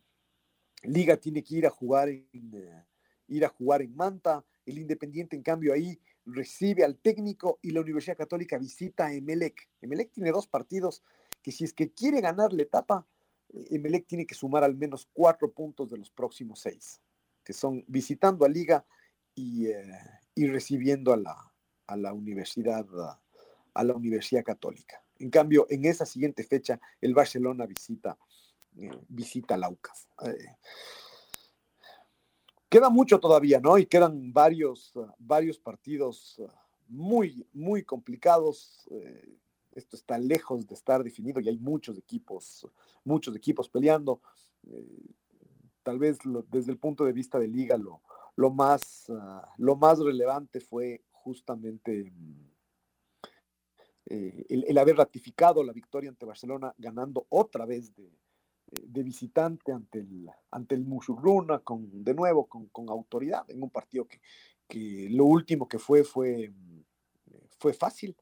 [0.84, 2.86] Liga tiene que ir a jugar en eh,
[3.28, 7.82] ir a jugar en Manta, el Independiente en cambio ahí recibe al técnico y la
[7.82, 9.70] Universidad Católica visita a Emelec.
[9.82, 11.04] Emelec tiene dos partidos
[11.42, 13.08] que si es que quiere ganar la etapa,
[13.50, 17.02] Emelec tiene que sumar al menos cuatro puntos de los próximos seis,
[17.44, 18.86] que son visitando a Liga
[19.34, 19.92] y, eh,
[20.36, 21.54] y recibiendo a la,
[21.88, 22.86] a la universidad
[23.74, 25.02] a la Universidad Católica.
[25.20, 28.18] En cambio, en esa siguiente fecha, el Barcelona visita,
[28.78, 30.08] eh, visita Laucas.
[30.26, 30.58] Eh,
[32.70, 33.78] queda mucho todavía, ¿no?
[33.78, 36.42] Y quedan varios, varios partidos
[36.88, 38.88] muy, muy complicados.
[38.92, 39.38] Eh,
[39.72, 42.68] esto está lejos de estar definido y hay muchos equipos,
[43.04, 44.22] muchos equipos peleando.
[45.84, 46.18] tal vez
[46.50, 48.02] desde el punto de vista de liga lo,
[48.40, 52.50] lo más, ah, lo más relevante fue justamente mm,
[54.06, 58.10] eh, el, haber ratificado la victoria ante Barcelona, ganando otra vez de,
[58.72, 64.08] eh, visitante ante el, ante el Musurruna, con, de nuevo con, autoridad, en un partido
[64.08, 64.22] que,
[64.68, 66.52] que, lo último que fue fue,
[67.58, 68.16] fue fácil.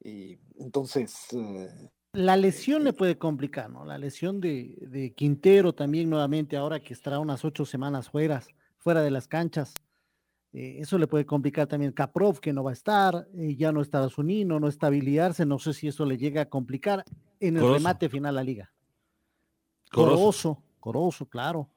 [0.00, 1.26] entonces...
[1.32, 3.86] Eh, la lesión le puede complicar, ¿no?
[3.86, 8.42] La lesión de, de Quintero también nuevamente, ahora que estará unas ocho semanas fuera
[8.82, 9.74] fuera de las canchas.
[10.52, 13.80] Eh, eso le puede complicar también Kaprov, que no va a estar, eh, ya no
[13.80, 17.04] estará Zunino, no estabilizarse, no sé si eso le llega a complicar
[17.40, 18.71] en el remate final a la liga.
[19.92, 21.68] Coroso, Coroso, claro.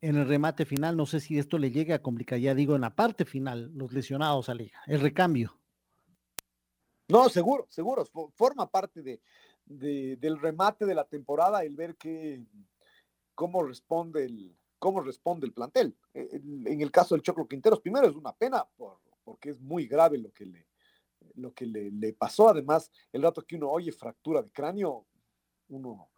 [0.00, 2.82] En el remate final, no sé si esto le llega a complicar, ya digo, en
[2.82, 5.56] la parte final, los lesionados a liga, el recambio.
[7.08, 9.20] No, seguro, seguro, forma parte de,
[9.66, 12.42] del remate de la temporada el ver que,
[13.34, 15.96] cómo responde el, cómo responde el plantel.
[16.12, 18.66] E, en el caso del Choclo Quinteros, primero es una pena
[19.24, 20.66] porque es muy grave lo que le,
[21.36, 22.48] lo que le, pasó.
[22.48, 25.06] Además, el rato que uno oye fractura de cráneo,
[25.68, 26.08] uno,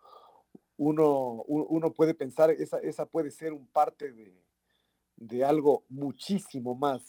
[0.77, 4.12] uno, uno puede pensar, esa, esa puede ser un parte
[5.16, 7.07] de, algo muchísimo más,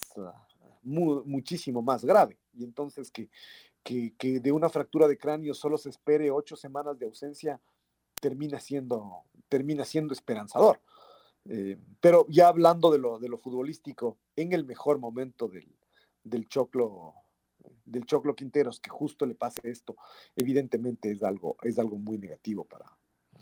[0.82, 2.38] muchísimo más grave.
[2.54, 3.28] Y entonces que,
[3.82, 7.60] que, que, de una fractura de cráneo solo se espere ocho semanas de ausencia,
[8.20, 10.80] termina siendo, termina siendo esperanzador.
[11.44, 15.68] Eh, pero ya hablando de lo, de lo futbolístico, en el mejor momento del,
[16.24, 17.14] del Choclo
[17.84, 19.96] del Choclo Quinteros, que justo le pase esto,
[20.36, 22.97] evidentemente es algo, es algo muy negativo para,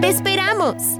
[0.00, 0.98] ¡Te esperamos!